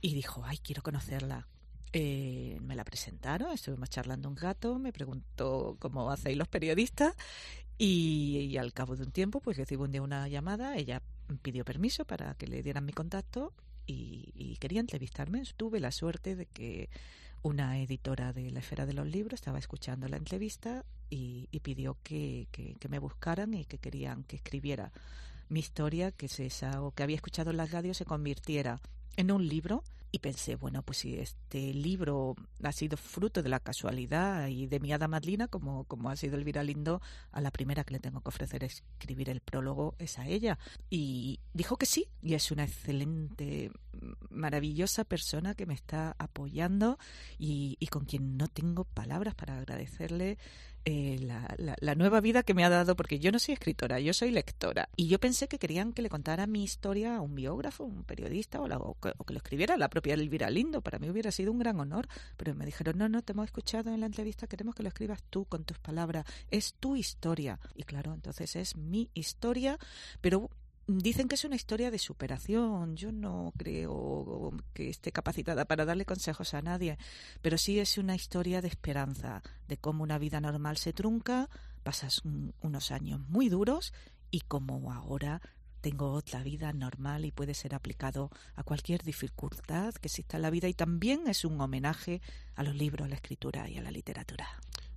y 0.00 0.14
dijo, 0.14 0.42
ay, 0.44 0.58
quiero 0.58 0.82
conocerla. 0.82 1.46
Eh, 1.92 2.58
me 2.62 2.76
la 2.76 2.84
presentaron, 2.84 3.52
estuvimos 3.52 3.90
charlando 3.90 4.28
un 4.28 4.36
gato, 4.36 4.78
me 4.78 4.92
preguntó 4.92 5.76
cómo 5.80 6.10
hacéis 6.10 6.36
los 6.36 6.46
periodistas 6.46 7.16
y, 7.78 8.56
al 8.58 8.72
cabo 8.72 8.94
de 8.94 9.04
un 9.04 9.10
tiempo 9.10 9.40
pues 9.40 9.56
recibo 9.56 9.84
un 9.84 9.90
día 9.90 10.02
una 10.02 10.28
llamada, 10.28 10.76
ella 10.76 11.02
pidió 11.42 11.64
permiso 11.64 12.04
para 12.04 12.34
que 12.34 12.46
le 12.46 12.62
dieran 12.62 12.84
mi 12.84 12.92
contacto 12.92 13.52
y, 13.86 14.56
quería 14.60 14.80
entrevistarme. 14.80 15.42
Tuve 15.56 15.80
la 15.80 15.90
suerte 15.90 16.36
de 16.36 16.46
que 16.46 16.90
una 17.42 17.80
editora 17.80 18.32
de 18.32 18.50
la 18.50 18.60
esfera 18.60 18.86
de 18.86 18.92
los 18.92 19.06
libros 19.06 19.40
estaba 19.40 19.58
escuchando 19.58 20.06
la 20.06 20.18
entrevista 20.18 20.84
y, 21.08 21.48
pidió 21.62 21.96
que, 22.04 22.46
que, 22.52 22.88
me 22.88 23.00
buscaran 23.00 23.54
y 23.54 23.64
que 23.64 23.78
querían 23.78 24.22
que 24.24 24.36
escribiera 24.36 24.92
mi 25.48 25.58
historia, 25.58 26.12
que 26.12 26.26
es 26.26 26.38
esa, 26.38 26.82
o 26.82 26.92
que 26.92 27.02
había 27.02 27.16
escuchado 27.16 27.50
en 27.50 27.56
las 27.56 27.72
radios, 27.72 27.96
se 27.96 28.04
convirtiera 28.04 28.80
en 29.16 29.30
un 29.30 29.46
libro 29.46 29.82
y 30.12 30.18
pensé, 30.18 30.56
bueno, 30.56 30.82
pues 30.82 30.98
si 30.98 31.18
este 31.18 31.72
libro 31.72 32.34
ha 32.62 32.72
sido 32.72 32.96
fruto 32.96 33.42
de 33.42 33.48
la 33.48 33.60
casualidad 33.60 34.48
y 34.48 34.66
de 34.66 34.80
mi 34.80 34.92
hada 34.92 35.06
madlina, 35.06 35.46
como, 35.46 35.84
como 35.84 36.10
ha 36.10 36.16
sido 36.16 36.36
Elvira 36.36 36.64
Lindo, 36.64 37.00
a 37.30 37.40
la 37.40 37.52
primera 37.52 37.84
que 37.84 37.94
le 37.94 38.00
tengo 38.00 38.20
que 38.20 38.28
ofrecer 38.28 38.64
escribir 38.64 39.30
el 39.30 39.40
prólogo 39.40 39.94
es 39.98 40.18
a 40.18 40.26
ella. 40.26 40.58
Y 40.88 41.38
dijo 41.54 41.76
que 41.76 41.86
sí, 41.86 42.08
y 42.22 42.34
es 42.34 42.50
una 42.50 42.64
excelente, 42.64 43.70
maravillosa 44.30 45.04
persona 45.04 45.54
que 45.54 45.66
me 45.66 45.74
está 45.74 46.16
apoyando 46.18 46.98
y, 47.38 47.76
y 47.78 47.86
con 47.86 48.04
quien 48.04 48.36
no 48.36 48.48
tengo 48.48 48.84
palabras 48.84 49.34
para 49.36 49.58
agradecerle 49.58 50.38
eh, 50.84 51.18
la, 51.20 51.76
la, 51.78 51.94
nueva 51.94 52.20
vida 52.20 52.42
que 52.42 52.54
me 52.54 52.64
ha 52.64 52.70
dado, 52.70 52.96
porque 52.96 53.18
yo 53.18 53.30
no 53.30 53.38
soy 53.38 53.54
escritora, 53.54 54.00
yo 54.00 54.14
soy 54.14 54.30
lectora. 54.30 54.88
Y 54.96 55.08
yo 55.08 55.18
pensé 55.18 55.46
que 55.46 55.58
querían 55.58 55.92
que 55.92 56.00
le 56.00 56.08
contara 56.08 56.46
mi 56.46 56.64
historia 56.64 57.16
a 57.16 57.20
un 57.20 57.34
biógrafo, 57.34 57.84
un 57.84 58.04
periodista, 58.04 58.60
o, 58.60 58.96
que, 59.00 59.12
lo 59.32 59.36
escribiera 59.36 59.76
la 59.76 59.90
propia 59.90 60.14
Elvira 60.14 60.48
Lindo. 60.48 60.80
Para 60.80 60.98
mí 60.98 61.10
hubiera 61.10 61.32
sido 61.32 61.52
un 61.52 61.58
gran 61.58 61.78
honor. 61.80 62.08
Pero 62.36 62.54
me 62.54 62.64
dijeron, 62.64 62.96
no, 62.96 63.08
no, 63.08 63.22
te 63.22 63.32
hemos 63.32 63.44
escuchado 63.44 63.92
en 63.92 64.00
la 64.00 64.06
entrevista, 64.06 64.46
queremos 64.46 64.74
que 64.74 64.82
lo 64.82 64.88
escribas 64.88 65.22
tú 65.28 65.44
con 65.44 65.64
tus 65.64 65.78
palabras. 65.78 66.24
Es 66.50 66.74
tu 66.74 66.96
historia. 66.96 67.60
Y 67.74 67.82
claro, 67.82 68.14
entonces 68.14 68.56
es 68.56 68.76
mi 68.76 69.10
historia, 69.12 69.78
pero 70.20 70.50
Dicen 70.98 71.28
que 71.28 71.36
es 71.36 71.44
una 71.44 71.54
historia 71.54 71.92
de 71.92 72.00
superación. 72.00 72.96
Yo 72.96 73.12
no 73.12 73.52
creo 73.56 74.52
que 74.74 74.88
esté 74.88 75.12
capacitada 75.12 75.64
para 75.64 75.84
darle 75.84 76.04
consejos 76.04 76.52
a 76.52 76.62
nadie, 76.62 76.98
pero 77.42 77.58
sí 77.58 77.78
es 77.78 77.96
una 77.96 78.16
historia 78.16 78.60
de 78.60 78.66
esperanza, 78.66 79.40
de 79.68 79.76
cómo 79.76 80.02
una 80.02 80.18
vida 80.18 80.40
normal 80.40 80.78
se 80.78 80.92
trunca, 80.92 81.48
pasas 81.84 82.22
unos 82.60 82.90
años 82.90 83.20
muy 83.28 83.48
duros 83.48 83.92
y 84.32 84.40
cómo 84.40 84.92
ahora 84.92 85.40
tengo 85.80 86.10
otra 86.10 86.42
vida 86.42 86.72
normal 86.72 87.24
y 87.24 87.30
puede 87.30 87.54
ser 87.54 87.76
aplicado 87.76 88.30
a 88.56 88.64
cualquier 88.64 89.04
dificultad 89.04 89.94
que 89.94 90.08
exista 90.08 90.38
en 90.38 90.42
la 90.42 90.50
vida 90.50 90.66
y 90.66 90.74
también 90.74 91.28
es 91.28 91.44
un 91.44 91.60
homenaje 91.60 92.20
a 92.56 92.64
los 92.64 92.74
libros, 92.74 93.06
a 93.06 93.08
la 93.08 93.14
escritura 93.14 93.68
y 93.68 93.78
a 93.78 93.82
la 93.82 93.92
literatura. 93.92 94.48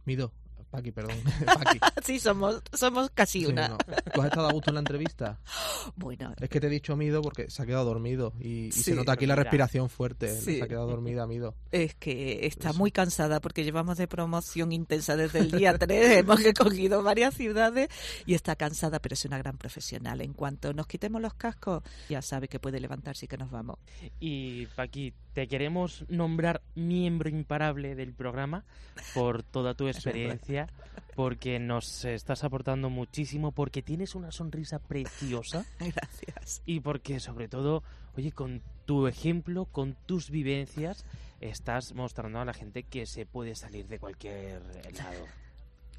Mido, 0.05 0.33
Paqui, 0.73 0.91
perdón. 0.91 1.15
sí, 2.03 2.19
somos, 2.19 2.63
somos 2.73 3.11
casi 3.11 3.45
una. 3.45 3.77
¿Tú 4.11 4.21
has 4.21 4.29
estado 4.29 4.47
a 4.47 4.51
gusto 4.51 4.71
en 4.71 4.75
la 4.75 4.79
entrevista? 4.79 5.39
Bueno. 5.95 6.33
Es 6.39 6.49
que 6.49 6.59
te 6.59 6.67
he 6.67 6.69
dicho 6.69 6.95
Mido 6.95 7.21
porque 7.21 7.49
se 7.49 7.61
ha 7.61 7.65
quedado 7.65 7.85
dormido 7.85 8.33
y, 8.39 8.71
se 8.71 8.95
nota 8.95 9.11
aquí 9.11 9.25
la 9.25 9.35
respiración 9.35 9.89
fuerte. 9.89 10.29
Se 10.29 10.63
ha 10.63 10.67
quedado 10.67 10.87
dormida 10.87 11.27
Mido. 11.27 11.55
Es 11.71 11.93
que 11.95 12.47
está 12.47 12.73
muy 12.73 12.89
cansada 12.91 13.41
porque 13.41 13.63
llevamos 13.63 13.97
de 13.97 14.07
promoción 14.07 14.71
intensa 14.71 15.15
desde 15.15 15.39
el 15.39 15.51
día 15.51 15.77
3. 15.77 16.17
hemos 16.19 16.41
recogido 16.41 17.03
varias 17.03 17.35
ciudades 17.35 17.89
y 18.25 18.33
está 18.33 18.55
cansada, 18.55 18.99
pero 18.99 19.13
es 19.13 19.25
una 19.25 19.37
gran 19.37 19.57
profesional. 19.57 20.21
En 20.21 20.33
cuanto 20.33 20.73
nos 20.73 20.87
quitemos 20.87 21.21
los 21.21 21.33
cascos, 21.35 21.83
ya 22.09 22.21
sabe 22.21 22.47
que 22.47 22.59
puede 22.59 22.79
levantarse 22.79 23.25
y 23.25 23.27
que 23.27 23.37
nos 23.37 23.51
vamos. 23.51 23.77
Y 24.19 24.65
Paqui, 24.67 25.13
te 25.33 25.47
queremos 25.47 26.05
nombrar 26.09 26.61
miembro 26.75 27.29
imparable 27.29 27.95
del 27.95 28.13
programa 28.13 28.65
por 29.13 29.43
toda 29.43 29.73
tu 29.73 29.87
experiencia, 29.89 30.67
porque 31.15 31.59
nos 31.59 32.05
estás 32.05 32.43
aportando 32.43 32.89
muchísimo, 32.89 33.51
porque 33.51 33.81
tienes 33.81 34.15
una 34.15 34.31
sonrisa 34.31 34.79
preciosa. 34.79 35.65
Gracias. 35.79 36.61
Y 36.65 36.79
porque 36.79 37.19
sobre 37.19 37.47
todo, 37.47 37.83
oye, 38.15 38.31
con 38.31 38.61
tu 38.85 39.07
ejemplo, 39.07 39.65
con 39.65 39.95
tus 40.05 40.29
vivencias, 40.29 41.05
estás 41.41 41.93
mostrando 41.93 42.39
a 42.39 42.45
la 42.45 42.53
gente 42.53 42.83
que 42.83 43.05
se 43.05 43.25
puede 43.25 43.55
salir 43.55 43.87
de 43.87 43.99
cualquier 43.99 44.61
lado. 44.95 45.42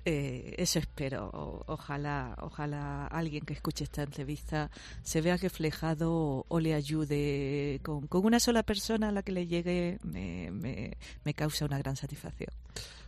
Eh, 0.06 0.54
eso 0.58 0.78
espero. 0.78 1.30
ojalá, 1.66 2.36
ojalá 2.42 3.06
alguien 3.06 3.44
que 3.44 3.54
escuche 3.54 3.84
esta 3.84 4.02
entrevista 4.02 4.70
se 5.02 5.22
vea 5.22 5.36
reflejado 5.38 6.44
o 6.46 6.60
le 6.60 6.74
ayude 6.74 7.80
con, 7.82 8.06
una 8.10 8.38
sola 8.38 8.62
persona 8.62 9.08
a 9.08 9.12
la 9.12 9.22
que 9.22 9.32
le 9.32 9.46
llegue 9.46 9.98
me, 10.02 10.50
me, 10.50 11.34
causa 11.34 11.64
una 11.64 11.78
gran 11.78 11.96
satisfacción. 11.96 12.50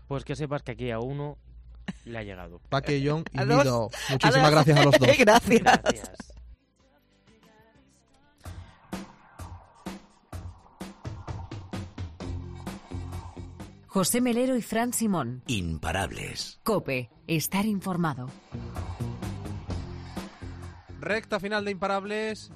Pues 0.09 0.25
que 0.25 0.37
sepas 0.37 0.63
que 0.63 0.73
aquí 0.73 0.91
a 0.91 0.99
uno 0.99 1.37
le 2.05 2.19
ha 2.19 2.23
llegado. 2.23 2.61
Paque, 2.71 3.03
John 3.05 3.25
y 3.33 3.39
Mido. 3.41 3.91
Muchísimas 4.11 4.51
gracias 4.51 4.79
a 4.79 4.85
los 4.85 4.95
dos. 4.99 5.19
gracias. 5.19 6.37
José 13.97 14.21
Melero 14.21 14.59
y 14.59 14.61
Fran 14.61 14.93
Simón. 14.93 15.43
Imparables. 15.47 16.61
Cope, 16.65 17.09
estar 17.27 17.65
informado. 17.65 18.29
Recta 21.01 21.41
final 21.41 21.65
de 21.65 21.71
Imparables. 21.71 22.53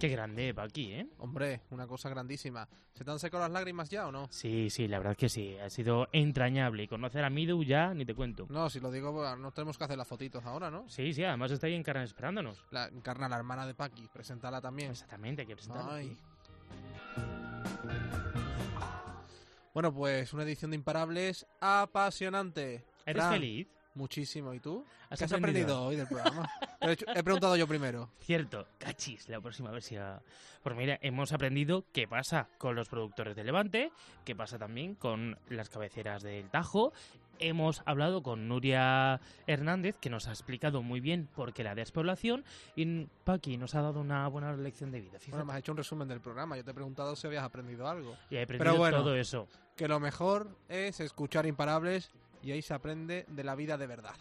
Qué 0.00 0.08
grande 0.08 0.52
va 0.52 0.64
aquí, 0.64 0.90
¿eh? 0.90 1.08
Hombre, 1.18 1.60
una 1.70 1.86
cosa 1.86 2.08
grandísima. 2.08 2.68
¿Se 2.92 3.04
te 3.04 3.10
han 3.12 3.20
secado 3.20 3.44
las 3.44 3.52
lágrimas 3.52 3.88
ya 3.88 4.08
o 4.08 4.10
no? 4.10 4.26
Sí, 4.32 4.68
sí, 4.68 4.88
la 4.88 4.98
verdad 4.98 5.12
es 5.12 5.18
que 5.18 5.28
sí. 5.28 5.56
Ha 5.58 5.70
sido 5.70 6.08
entrañable. 6.10 6.82
Y 6.82 6.88
conocer 6.88 7.24
a 7.24 7.30
Midu 7.30 7.62
ya 7.62 7.94
ni 7.94 8.04
te 8.04 8.16
cuento. 8.16 8.48
No, 8.50 8.68
si 8.68 8.80
lo 8.80 8.90
digo, 8.90 9.12
pues, 9.14 9.38
no 9.38 9.52
tenemos 9.52 9.78
que 9.78 9.84
hacer 9.84 9.96
las 9.96 10.08
fotitos 10.08 10.44
ahora, 10.44 10.72
¿no? 10.72 10.88
Sí, 10.88 11.12
sí, 11.12 11.22
además 11.22 11.52
está 11.52 11.68
ahí 11.68 11.74
Encarna 11.74 12.02
esperándonos. 12.02 12.64
La, 12.72 12.88
Encarna, 12.88 13.28
la 13.28 13.36
hermana 13.36 13.64
de 13.64 13.74
Paqui. 13.74 14.08
Preséntala 14.12 14.60
también. 14.60 14.90
Exactamente, 14.90 15.42
hay 15.42 15.46
que 15.46 15.54
presentarla. 15.54 15.94
Ay. 15.94 16.18
Bueno, 19.72 19.94
pues 19.94 20.32
una 20.32 20.42
edición 20.42 20.72
de 20.72 20.76
Imparables 20.76 21.46
apasionante. 21.60 22.84
¿Eres 23.06 23.24
feliz? 23.26 23.68
Muchísimo. 23.94 24.52
¿Y 24.54 24.60
tú? 24.60 24.84
¿Qué 25.16 25.24
has 25.24 25.32
aprendido 25.32 25.82
hoy 25.82 25.96
del 25.96 26.06
programa? 26.06 26.48
he, 26.80 27.22
preguntado 27.22 27.56
yo 27.56 27.66
primero. 27.66 28.10
Cierto. 28.20 28.66
Cachis, 28.78 29.28
la 29.28 29.40
próxima 29.40 29.70
vez 29.70 29.90
ya... 29.90 30.22
Pues 30.62 30.76
mira, 30.76 30.98
hemos 31.02 31.32
aprendido 31.32 31.84
qué 31.92 32.06
pasa 32.06 32.48
con 32.58 32.74
los 32.74 32.88
productores 32.88 33.34
de 33.36 33.44
Levante, 33.44 33.92
qué 34.24 34.34
pasa 34.36 34.58
también 34.58 34.94
con 34.94 35.38
las 35.48 35.68
cabeceras 35.70 36.22
del 36.22 36.50
Tajo 36.50 36.92
hemos 37.40 37.82
hablado 37.86 38.22
con 38.22 38.48
Nuria 38.48 39.20
Hernández, 39.46 39.96
que 40.00 40.10
nos 40.10 40.28
ha 40.28 40.30
explicado 40.30 40.82
muy 40.82 41.00
bien 41.00 41.28
por 41.34 41.52
qué 41.52 41.64
la 41.64 41.74
despoblación, 41.74 42.44
y 42.76 43.06
Paqui 43.24 43.56
nos 43.56 43.74
ha 43.74 43.82
dado 43.82 44.00
una 44.00 44.26
buena 44.28 44.54
lección 44.56 44.90
de 44.90 45.00
vida. 45.00 45.18
Fíjate. 45.18 45.32
Bueno, 45.32 45.46
me 45.46 45.52
has 45.54 45.58
hecho 45.60 45.72
un 45.72 45.78
resumen 45.78 46.08
del 46.08 46.20
programa. 46.20 46.56
Yo 46.56 46.64
te 46.64 46.70
he 46.70 46.74
preguntado 46.74 47.16
si 47.16 47.26
habías 47.26 47.44
aprendido 47.44 47.88
algo. 47.88 48.16
y 48.30 48.36
he 48.36 48.42
aprendido 48.42 48.70
Pero 48.72 48.78
bueno, 48.78 48.98
todo 48.98 49.14
eso. 49.16 49.48
que 49.76 49.88
lo 49.88 49.98
mejor 50.00 50.48
es 50.68 51.00
escuchar 51.00 51.46
imparables 51.46 52.10
y 52.42 52.52
ahí 52.52 52.62
se 52.62 52.74
aprende 52.74 53.24
de 53.28 53.44
la 53.44 53.54
vida 53.54 53.76
de 53.76 53.86
verdad. 53.86 54.14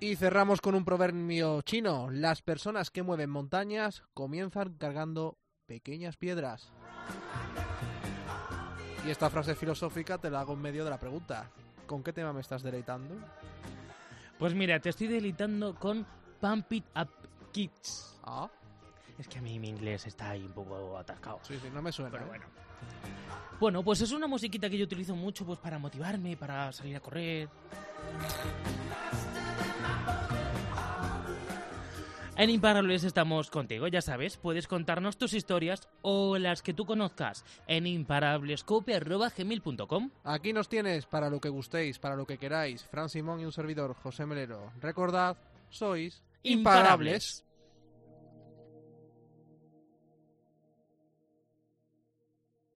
Y 0.00 0.14
cerramos 0.16 0.60
con 0.60 0.74
un 0.74 0.84
proverbio 0.84 1.60
chino. 1.62 2.08
Las 2.10 2.40
personas 2.42 2.90
que 2.90 3.02
mueven 3.02 3.30
montañas 3.30 4.04
comienzan 4.14 4.74
cargando 4.74 5.38
pequeñas 5.68 6.16
piedras. 6.16 6.72
Y 9.06 9.10
esta 9.10 9.30
frase 9.30 9.54
filosófica 9.54 10.18
te 10.18 10.30
la 10.30 10.40
hago 10.40 10.54
en 10.54 10.62
medio 10.62 10.82
de 10.82 10.90
la 10.90 10.98
pregunta. 10.98 11.50
¿Con 11.86 12.02
qué 12.02 12.12
tema 12.12 12.32
me 12.32 12.40
estás 12.40 12.62
deleitando? 12.62 13.14
Pues 14.38 14.54
mira, 14.54 14.80
te 14.80 14.88
estoy 14.88 15.06
deleitando 15.06 15.74
con 15.74 16.06
Pump 16.40 16.72
It 16.72 16.84
Up 16.96 17.08
Kids. 17.52 18.18
Ah, 18.24 18.48
Es 19.18 19.28
que 19.28 19.38
a 19.38 19.42
mí 19.42 19.58
mi 19.58 19.68
inglés 19.68 20.06
está 20.06 20.30
ahí 20.30 20.42
un 20.42 20.52
poco 20.52 20.96
atascado. 20.96 21.40
sí, 21.42 21.58
sí, 21.60 21.68
no 21.72 21.82
me 21.82 21.92
suena. 21.92 22.10
Pero 22.10 22.24
¿eh? 22.24 22.28
bueno. 22.28 22.44
Bueno, 23.60 23.82
pues 23.82 24.00
es 24.00 24.12
una 24.12 24.26
musiquita 24.26 24.70
que 24.70 24.78
yo 24.78 24.84
utilizo 24.84 25.14
mucho 25.16 25.44
pues 25.44 25.58
para 25.58 25.78
motivarme, 25.78 26.36
para 26.36 26.72
salir 26.72 26.96
a 26.96 27.00
correr. 27.00 27.48
En 32.38 32.48
Imparables 32.50 33.02
estamos 33.02 33.50
contigo, 33.50 33.88
ya 33.88 34.00
sabes, 34.00 34.36
puedes 34.36 34.68
contarnos 34.68 35.18
tus 35.18 35.34
historias 35.34 35.88
o 36.02 36.38
las 36.38 36.62
que 36.62 36.72
tú 36.72 36.86
conozcas 36.86 37.44
en 37.66 37.88
imparablescope.gmail.com 37.88 40.10
Aquí 40.22 40.52
nos 40.52 40.68
tienes 40.68 41.06
para 41.06 41.30
lo 41.30 41.40
que 41.40 41.48
gustéis, 41.48 41.98
para 41.98 42.14
lo 42.14 42.26
que 42.26 42.38
queráis. 42.38 42.84
Fran 42.84 43.08
Simón 43.08 43.40
y 43.40 43.44
un 43.44 43.50
servidor, 43.50 43.92
José 43.94 44.24
Melero. 44.24 44.70
Recordad, 44.80 45.36
sois 45.68 46.22
Imparables. 46.44 47.44